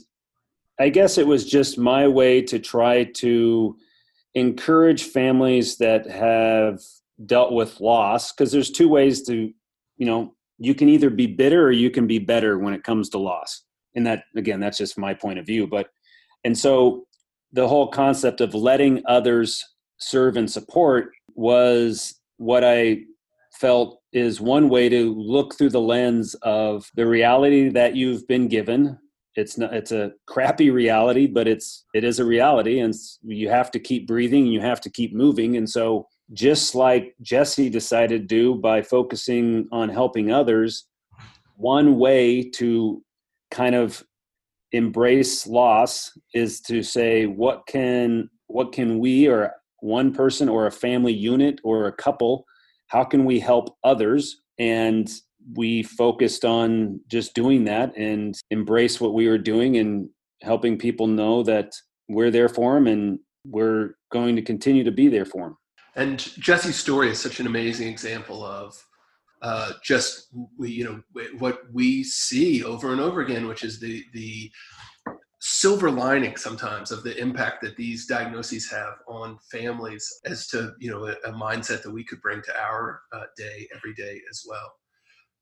I 0.78 0.88
guess 0.88 1.18
it 1.18 1.26
was 1.26 1.44
just 1.44 1.78
my 1.78 2.06
way 2.06 2.42
to 2.42 2.58
try 2.58 3.04
to 3.04 3.76
encourage 4.34 5.04
families 5.04 5.78
that 5.78 6.06
have 6.06 6.80
dealt 7.24 7.52
with 7.52 7.80
loss 7.80 8.32
because 8.32 8.52
there's 8.52 8.70
two 8.70 8.88
ways 8.88 9.22
to, 9.22 9.52
you 9.96 10.06
know, 10.06 10.34
you 10.58 10.74
can 10.74 10.88
either 10.88 11.10
be 11.10 11.26
bitter 11.26 11.64
or 11.64 11.72
you 11.72 11.90
can 11.90 12.06
be 12.06 12.18
better 12.18 12.58
when 12.58 12.74
it 12.74 12.84
comes 12.84 13.08
to 13.10 13.18
loss. 13.18 13.62
And 13.96 14.06
that, 14.06 14.24
again, 14.36 14.60
that's 14.60 14.78
just 14.78 14.98
my 14.98 15.14
point 15.14 15.38
of 15.38 15.46
view. 15.46 15.66
But, 15.66 15.88
and 16.44 16.56
so 16.56 17.06
the 17.52 17.66
whole 17.66 17.88
concept 17.88 18.40
of 18.40 18.54
letting 18.54 19.02
others 19.06 19.64
serve 19.98 20.36
and 20.36 20.50
support 20.50 21.10
was 21.34 22.20
what 22.36 22.62
I 22.62 22.98
felt 23.52 24.00
is 24.12 24.40
one 24.40 24.68
way 24.68 24.88
to 24.88 25.14
look 25.14 25.56
through 25.56 25.70
the 25.70 25.80
lens 25.80 26.34
of 26.42 26.90
the 26.94 27.06
reality 27.06 27.70
that 27.70 27.96
you've 27.96 28.26
been 28.28 28.48
given 28.48 28.98
it's 29.36 29.58
not 29.58 29.72
it's 29.74 29.92
a 29.92 30.12
crappy 30.26 30.70
reality 30.70 31.26
but 31.26 31.46
it's 31.46 31.84
it 31.94 32.04
is 32.04 32.18
a 32.18 32.24
reality 32.24 32.80
and 32.80 32.94
you 33.22 33.48
have 33.48 33.70
to 33.70 33.78
keep 33.78 34.06
breathing 34.06 34.44
and 34.44 34.52
you 34.52 34.60
have 34.60 34.80
to 34.80 34.90
keep 34.90 35.14
moving 35.14 35.56
and 35.56 35.68
so 35.68 36.06
just 36.32 36.74
like 36.74 37.14
jessie 37.22 37.70
decided 37.70 38.22
to 38.22 38.34
do 38.34 38.54
by 38.54 38.82
focusing 38.82 39.68
on 39.70 39.88
helping 39.88 40.32
others 40.32 40.86
one 41.56 41.98
way 41.98 42.42
to 42.42 43.02
kind 43.50 43.74
of 43.74 44.02
embrace 44.72 45.46
loss 45.46 46.10
is 46.34 46.60
to 46.60 46.82
say 46.82 47.26
what 47.26 47.66
can 47.66 48.28
what 48.48 48.72
can 48.72 48.98
we 48.98 49.28
or 49.28 49.52
one 49.80 50.12
person 50.12 50.48
or 50.48 50.66
a 50.66 50.72
family 50.72 51.12
unit 51.12 51.60
or 51.62 51.86
a 51.86 51.92
couple 51.92 52.44
how 52.88 53.04
can 53.04 53.24
we 53.24 53.40
help 53.40 53.76
others? 53.84 54.42
And 54.58 55.10
we 55.54 55.82
focused 55.82 56.44
on 56.44 57.00
just 57.08 57.34
doing 57.34 57.64
that 57.64 57.96
and 57.96 58.34
embrace 58.50 59.00
what 59.00 59.14
we 59.14 59.28
were 59.28 59.38
doing 59.38 59.76
and 59.76 60.08
helping 60.42 60.76
people 60.78 61.06
know 61.06 61.42
that 61.44 61.72
we're 62.08 62.30
there 62.30 62.48
for 62.48 62.74
them 62.74 62.86
and 62.86 63.18
we're 63.44 63.94
going 64.10 64.36
to 64.36 64.42
continue 64.42 64.82
to 64.82 64.90
be 64.90 65.08
there 65.08 65.24
for 65.24 65.44
them 65.44 65.56
and 65.94 66.18
jessie's 66.40 66.76
story 66.76 67.10
is 67.10 67.18
such 67.18 67.38
an 67.38 67.46
amazing 67.46 67.86
example 67.86 68.44
of 68.44 68.84
uh, 69.42 69.72
just 69.82 70.28
you 70.58 70.84
know 70.84 71.24
what 71.38 71.60
we 71.72 72.02
see 72.02 72.64
over 72.64 72.92
and 72.92 73.00
over 73.00 73.20
again, 73.20 73.46
which 73.46 73.64
is 73.64 73.80
the 73.80 74.04
the 74.12 74.50
silver 75.40 75.90
lining 75.90 76.36
sometimes 76.36 76.90
of 76.90 77.04
the 77.04 77.16
impact 77.18 77.62
that 77.62 77.76
these 77.76 78.06
diagnoses 78.06 78.68
have 78.70 78.94
on 79.06 79.38
families 79.52 80.20
as 80.24 80.48
to 80.48 80.72
you 80.80 80.90
know 80.90 81.06
a, 81.06 81.12
a 81.28 81.32
mindset 81.32 81.82
that 81.82 81.92
we 81.92 82.04
could 82.04 82.20
bring 82.20 82.42
to 82.42 82.60
our 82.60 83.02
uh, 83.12 83.24
day 83.36 83.68
every 83.74 83.94
day 83.94 84.20
as 84.30 84.42
well. 84.48 84.72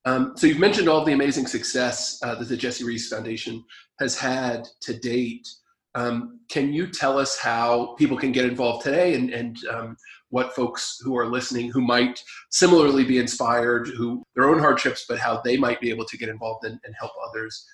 Um, 0.06 0.34
so 0.36 0.46
you've 0.46 0.58
mentioned 0.58 0.88
all 0.88 1.04
the 1.04 1.12
amazing 1.12 1.46
success 1.46 2.20
uh, 2.22 2.34
that 2.34 2.48
the 2.48 2.56
jessie 2.56 2.84
rees 2.84 3.08
foundation 3.08 3.64
has 4.00 4.18
had 4.18 4.68
to 4.82 4.98
date 4.98 5.48
um, 5.94 6.40
can 6.50 6.72
you 6.72 6.86
tell 6.86 7.18
us 7.18 7.38
how 7.38 7.94
people 7.98 8.16
can 8.16 8.32
get 8.32 8.44
involved 8.44 8.84
today 8.84 9.14
and, 9.14 9.30
and 9.30 9.58
um, 9.72 9.96
what 10.30 10.54
folks 10.54 10.98
who 11.02 11.16
are 11.16 11.26
listening 11.26 11.70
who 11.70 11.80
might 11.80 12.22
similarly 12.50 13.04
be 13.04 13.18
inspired, 13.18 13.88
who 13.88 14.22
their 14.34 14.48
own 14.48 14.58
hardships, 14.58 15.06
but 15.08 15.18
how 15.18 15.40
they 15.44 15.56
might 15.56 15.80
be 15.80 15.90
able 15.90 16.04
to 16.04 16.18
get 16.18 16.28
involved 16.28 16.64
and, 16.64 16.78
and 16.84 16.94
help 16.98 17.12
others? 17.28 17.64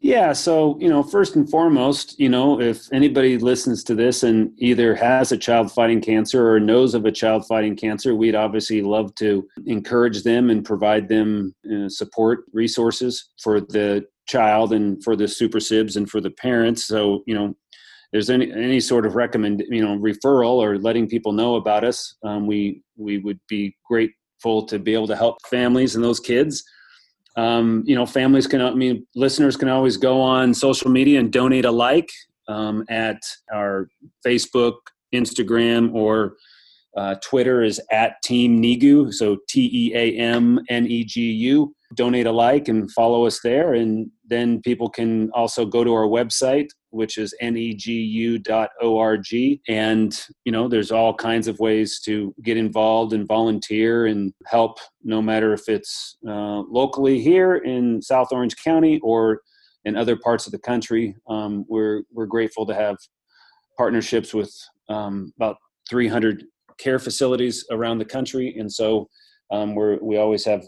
Yeah, 0.00 0.34
so, 0.34 0.78
you 0.78 0.88
know, 0.88 1.02
first 1.02 1.36
and 1.36 1.48
foremost, 1.48 2.20
you 2.20 2.28
know, 2.28 2.60
if 2.60 2.86
anybody 2.92 3.38
listens 3.38 3.82
to 3.84 3.94
this 3.94 4.22
and 4.22 4.52
either 4.58 4.94
has 4.94 5.32
a 5.32 5.38
child 5.38 5.72
fighting 5.72 6.02
cancer 6.02 6.50
or 6.50 6.60
knows 6.60 6.94
of 6.94 7.06
a 7.06 7.12
child 7.12 7.46
fighting 7.46 7.76
cancer, 7.76 8.14
we'd 8.14 8.34
obviously 8.34 8.82
love 8.82 9.14
to 9.16 9.48
encourage 9.64 10.22
them 10.22 10.50
and 10.50 10.66
provide 10.66 11.08
them 11.08 11.54
uh, 11.72 11.88
support 11.88 12.44
resources 12.52 13.30
for 13.42 13.60
the 13.60 14.06
child 14.26 14.72
and 14.72 15.02
for 15.02 15.16
the 15.16 15.26
super 15.26 15.60
sibs 15.60 15.96
and 15.96 16.10
for 16.10 16.20
the 16.20 16.30
parents. 16.30 16.84
So, 16.84 17.22
you 17.26 17.34
know, 17.34 17.56
there's 18.12 18.30
any 18.30 18.50
any 18.52 18.80
sort 18.80 19.06
of 19.06 19.14
recommend 19.14 19.62
you 19.68 19.84
know 19.84 19.98
referral 19.98 20.56
or 20.56 20.78
letting 20.78 21.08
people 21.08 21.32
know 21.32 21.56
about 21.56 21.84
us, 21.84 22.16
um, 22.24 22.46
we 22.46 22.82
we 22.96 23.18
would 23.18 23.40
be 23.48 23.76
grateful 23.84 24.64
to 24.66 24.78
be 24.78 24.94
able 24.94 25.06
to 25.08 25.16
help 25.16 25.36
families 25.46 25.94
and 25.94 26.04
those 26.04 26.20
kids. 26.20 26.62
Um, 27.36 27.82
you 27.86 27.94
know, 27.94 28.06
families 28.06 28.46
can 28.46 28.60
I 28.60 28.72
mean 28.74 29.06
listeners 29.14 29.56
can 29.56 29.68
always 29.68 29.96
go 29.96 30.20
on 30.20 30.54
social 30.54 30.90
media 30.90 31.20
and 31.20 31.32
donate 31.32 31.64
a 31.64 31.70
like 31.70 32.10
um, 32.48 32.84
at 32.88 33.20
our 33.52 33.88
Facebook, 34.24 34.76
Instagram, 35.14 35.92
or 35.92 36.36
uh, 36.96 37.14
Twitter 37.22 37.62
is 37.62 37.80
at 37.90 38.14
Team 38.22 38.60
Negu, 38.60 39.12
so 39.12 39.36
T 39.48 39.68
E 39.72 39.94
A 39.94 40.16
M 40.16 40.60
N 40.68 40.86
E 40.86 41.04
G 41.04 41.30
U. 41.30 41.74
Donate 41.94 42.26
a 42.26 42.32
like 42.32 42.68
and 42.68 42.90
follow 42.92 43.26
us 43.26 43.40
there. 43.44 43.74
And 43.74 44.10
then 44.28 44.60
people 44.62 44.88
can 44.88 45.30
also 45.32 45.64
go 45.64 45.84
to 45.84 45.92
our 45.92 46.06
website, 46.06 46.66
which 46.96 47.18
is 47.18 47.34
negu.org. 47.42 49.26
And, 49.68 50.26
you 50.44 50.52
know, 50.52 50.66
there's 50.68 50.90
all 50.90 51.14
kinds 51.14 51.46
of 51.46 51.58
ways 51.58 52.00
to 52.00 52.34
get 52.42 52.56
involved 52.56 53.12
and 53.12 53.28
volunteer 53.28 54.06
and 54.06 54.32
help, 54.46 54.78
no 55.04 55.20
matter 55.20 55.52
if 55.52 55.68
it's 55.68 56.16
uh, 56.26 56.60
locally 56.60 57.20
here 57.20 57.56
in 57.56 58.00
South 58.02 58.28
Orange 58.32 58.56
County 58.56 58.98
or 59.02 59.42
in 59.84 59.96
other 59.96 60.16
parts 60.16 60.46
of 60.46 60.52
the 60.52 60.58
country. 60.58 61.14
Um, 61.28 61.64
we're, 61.68 62.02
we're 62.10 62.26
grateful 62.26 62.66
to 62.66 62.74
have 62.74 62.96
partnerships 63.76 64.34
with 64.34 64.52
um, 64.88 65.32
about 65.36 65.58
300 65.88 66.44
care 66.78 66.98
facilities 66.98 67.64
around 67.70 67.98
the 67.98 68.04
country. 68.04 68.56
And 68.58 68.72
so 68.72 69.08
um, 69.50 69.74
we're, 69.74 69.98
we 70.02 70.16
always 70.16 70.44
have 70.44 70.64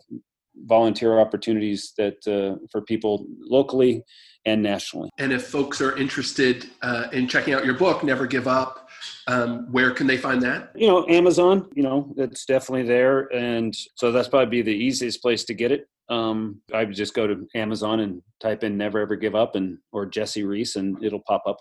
volunteer 0.67 1.19
opportunities 1.19 1.93
that 1.97 2.17
uh, 2.27 2.59
for 2.71 2.83
people 2.83 3.27
locally 3.41 4.03
and 4.49 4.63
nationally. 4.63 5.11
And 5.19 5.33
if 5.33 5.47
folks 5.47 5.81
are 5.81 5.97
interested 5.97 6.67
uh, 6.83 7.09
in 7.13 7.29
checking 7.29 7.55
out 7.55 7.65
your 7.65 7.75
book, 7.75 8.03
Never 8.03 8.27
Give 8.27 8.49
Up, 8.49 8.89
um, 9.27 9.71
where 9.71 9.91
can 9.91 10.07
they 10.07 10.17
find 10.17 10.43
that? 10.43 10.73
You 10.75 10.89
know, 10.89 11.07
Amazon. 11.09 11.69
You 11.75 11.83
know, 11.83 12.13
it's 12.17 12.45
definitely 12.45 12.87
there, 12.87 13.33
and 13.35 13.77
so 13.95 14.11
that's 14.11 14.29
probably 14.29 14.63
the 14.63 14.73
easiest 14.73 15.23
place 15.23 15.45
to 15.45 15.55
get 15.55 15.71
it. 15.71 15.89
Um, 16.09 16.61
I 16.73 16.85
would 16.85 16.95
just 16.95 17.15
go 17.15 17.27
to 17.27 17.47
Amazon 17.55 18.01
and 18.01 18.23
type 18.41 18.65
in 18.65 18.77
"Never 18.77 19.01
Ever 19.01 19.17
Give 19.17 19.35
Up" 19.35 19.55
and 19.55 19.79
or 19.93 20.07
Jessie 20.07 20.45
Rees, 20.45 20.77
and 20.77 21.03
it'll 21.03 21.23
pop 21.27 21.43
up. 21.47 21.59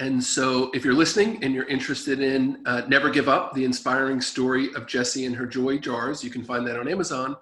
And 0.00 0.22
so, 0.22 0.70
if 0.74 0.84
you're 0.84 0.94
listening 0.94 1.42
and 1.42 1.52
you're 1.52 1.66
interested 1.66 2.20
in 2.20 2.62
uh, 2.66 2.82
Never 2.88 3.10
Give 3.10 3.28
Up, 3.28 3.52
the 3.54 3.64
inspiring 3.64 4.20
story 4.20 4.72
of 4.74 4.86
Jessie 4.86 5.26
and 5.26 5.34
her 5.34 5.46
joy 5.46 5.78
jars, 5.78 6.22
you 6.22 6.30
can 6.30 6.44
find 6.44 6.66
that 6.66 6.78
on 6.78 6.88
Amazon. 6.88 7.36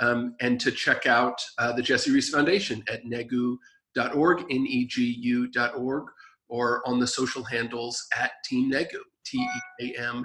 Um, 0.00 0.34
and 0.40 0.58
to 0.60 0.72
check 0.72 1.06
out 1.06 1.40
uh, 1.58 1.72
the 1.72 1.82
Jessie 1.82 2.10
Rees 2.10 2.30
Foundation 2.30 2.82
at 2.88 3.04
negu.org, 3.04 4.44
N-E-G-U.org, 4.50 6.04
or 6.48 6.82
on 6.88 6.98
the 6.98 7.06
social 7.06 7.44
handles 7.44 8.02
at 8.18 8.32
Team 8.44 8.68
Negu, 8.70 8.98
T-E-A-M-N-E-G-U. 9.26 10.24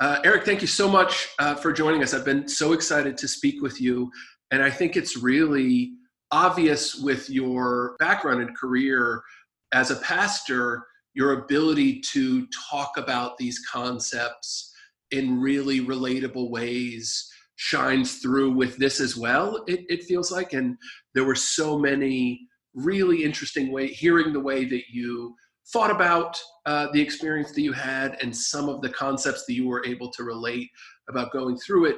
Uh, 0.00 0.18
Erik, 0.24 0.44
thank 0.44 0.62
you 0.62 0.66
so 0.66 0.88
much 0.88 1.28
uh, 1.38 1.54
for 1.54 1.72
joining 1.72 2.02
us. 2.02 2.14
I've 2.14 2.24
been 2.24 2.48
so 2.48 2.72
excited 2.72 3.16
to 3.18 3.28
speak 3.28 3.62
with 3.62 3.80
you. 3.80 4.10
And 4.50 4.62
I 4.62 4.70
think 4.70 4.96
it's 4.96 5.16
really 5.16 5.92
obvious 6.32 6.96
with 6.96 7.28
your 7.28 7.96
background 7.98 8.40
and 8.40 8.56
career 8.56 9.22
as 9.72 9.90
a 9.90 9.96
pastor, 9.96 10.86
your 11.14 11.42
ability 11.44 12.00
to 12.12 12.46
talk 12.70 12.96
about 12.96 13.36
these 13.36 13.60
concepts 13.70 14.72
in 15.10 15.40
really 15.40 15.80
relatable 15.80 16.50
ways 16.50 17.30
shines 17.62 18.20
through 18.20 18.50
with 18.50 18.78
this 18.78 19.00
as 19.00 19.18
well 19.18 19.62
it, 19.66 19.80
it 19.90 20.04
feels 20.04 20.32
like. 20.32 20.54
And 20.54 20.78
there 21.14 21.24
were 21.24 21.34
so 21.34 21.78
many 21.78 22.48
really 22.72 23.22
interesting 23.22 23.70
way 23.70 23.88
hearing 23.88 24.32
the 24.32 24.40
way 24.40 24.64
that 24.64 24.84
you 24.90 25.34
thought 25.70 25.90
about 25.90 26.40
uh, 26.64 26.86
the 26.94 27.00
experience 27.02 27.52
that 27.52 27.60
you 27.60 27.74
had 27.74 28.16
and 28.22 28.34
some 28.34 28.70
of 28.70 28.80
the 28.80 28.88
concepts 28.88 29.44
that 29.44 29.52
you 29.52 29.68
were 29.68 29.84
able 29.84 30.10
to 30.12 30.24
relate 30.24 30.70
about 31.10 31.32
going 31.32 31.58
through 31.58 31.84
it. 31.84 31.96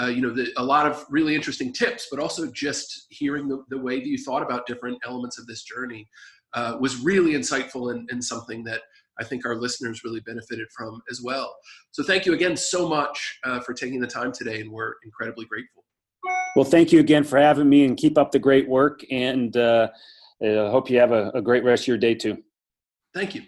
Uh, 0.00 0.06
you 0.06 0.22
know 0.22 0.30
the, 0.30 0.50
a 0.56 0.64
lot 0.64 0.90
of 0.90 1.04
really 1.10 1.34
interesting 1.34 1.70
tips 1.70 2.08
but 2.10 2.18
also 2.18 2.50
just 2.50 3.04
hearing 3.10 3.46
the, 3.46 3.62
the 3.68 3.78
way 3.78 3.98
that 3.98 4.06
you 4.06 4.16
thought 4.16 4.42
about 4.42 4.66
different 4.66 4.96
elements 5.06 5.38
of 5.38 5.46
this 5.46 5.64
journey 5.64 6.08
uh, 6.54 6.78
was 6.80 6.96
really 6.96 7.32
insightful 7.32 7.92
and, 7.92 8.08
and 8.10 8.24
something 8.24 8.64
that 8.64 8.80
I 9.22 9.24
think 9.24 9.46
our 9.46 9.54
listeners 9.54 10.02
really 10.02 10.20
benefited 10.20 10.66
from 10.76 11.00
as 11.08 11.22
well. 11.22 11.54
So 11.92 12.02
thank 12.02 12.26
you 12.26 12.34
again 12.34 12.56
so 12.56 12.88
much 12.88 13.38
uh, 13.44 13.60
for 13.60 13.72
taking 13.72 14.00
the 14.00 14.06
time 14.08 14.32
today, 14.32 14.60
and 14.60 14.70
we're 14.70 14.94
incredibly 15.04 15.44
grateful. 15.46 15.84
Well, 16.56 16.64
thank 16.64 16.92
you 16.92 16.98
again 16.98 17.22
for 17.22 17.38
having 17.38 17.68
me, 17.68 17.84
and 17.84 17.96
keep 17.96 18.18
up 18.18 18.32
the 18.32 18.40
great 18.40 18.68
work. 18.68 19.04
And 19.12 19.56
uh, 19.56 19.88
I 20.42 20.46
uh, 20.48 20.70
hope 20.70 20.90
you 20.90 20.98
have 20.98 21.12
a, 21.12 21.30
a 21.34 21.40
great 21.40 21.62
rest 21.62 21.84
of 21.84 21.88
your 21.88 21.98
day 21.98 22.16
too. 22.16 22.42
Thank 23.14 23.36
you. 23.36 23.42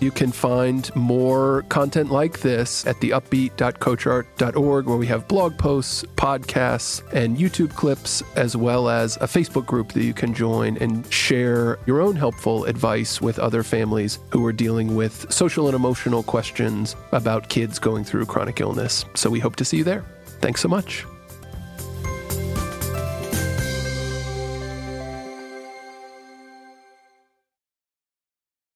You 0.00 0.10
can 0.10 0.32
find 0.32 0.94
more 0.94 1.62
content 1.68 2.10
like 2.10 2.40
this 2.40 2.86
at 2.86 2.96
theupbeat.coachart.org, 2.96 4.86
where 4.86 4.96
we 4.96 5.06
have 5.06 5.28
blog 5.28 5.56
posts, 5.56 6.04
podcasts, 6.16 7.02
and 7.12 7.36
YouTube 7.36 7.74
clips, 7.74 8.22
as 8.36 8.56
well 8.56 8.88
as 8.88 9.16
a 9.16 9.26
Facebook 9.26 9.66
group 9.66 9.92
that 9.92 10.04
you 10.04 10.14
can 10.14 10.34
join 10.34 10.76
and 10.78 11.10
share 11.12 11.78
your 11.86 12.00
own 12.00 12.16
helpful 12.16 12.64
advice 12.64 13.20
with 13.20 13.38
other 13.38 13.62
families 13.62 14.18
who 14.30 14.44
are 14.44 14.52
dealing 14.52 14.96
with 14.96 15.32
social 15.32 15.66
and 15.66 15.74
emotional 15.74 16.22
questions 16.22 16.96
about 17.12 17.48
kids 17.48 17.78
going 17.78 18.04
through 18.04 18.26
chronic 18.26 18.60
illness. 18.60 19.04
So 19.14 19.30
we 19.30 19.40
hope 19.40 19.56
to 19.56 19.64
see 19.64 19.78
you 19.78 19.84
there. 19.84 20.04
Thanks 20.40 20.60
so 20.60 20.68
much. 20.68 21.06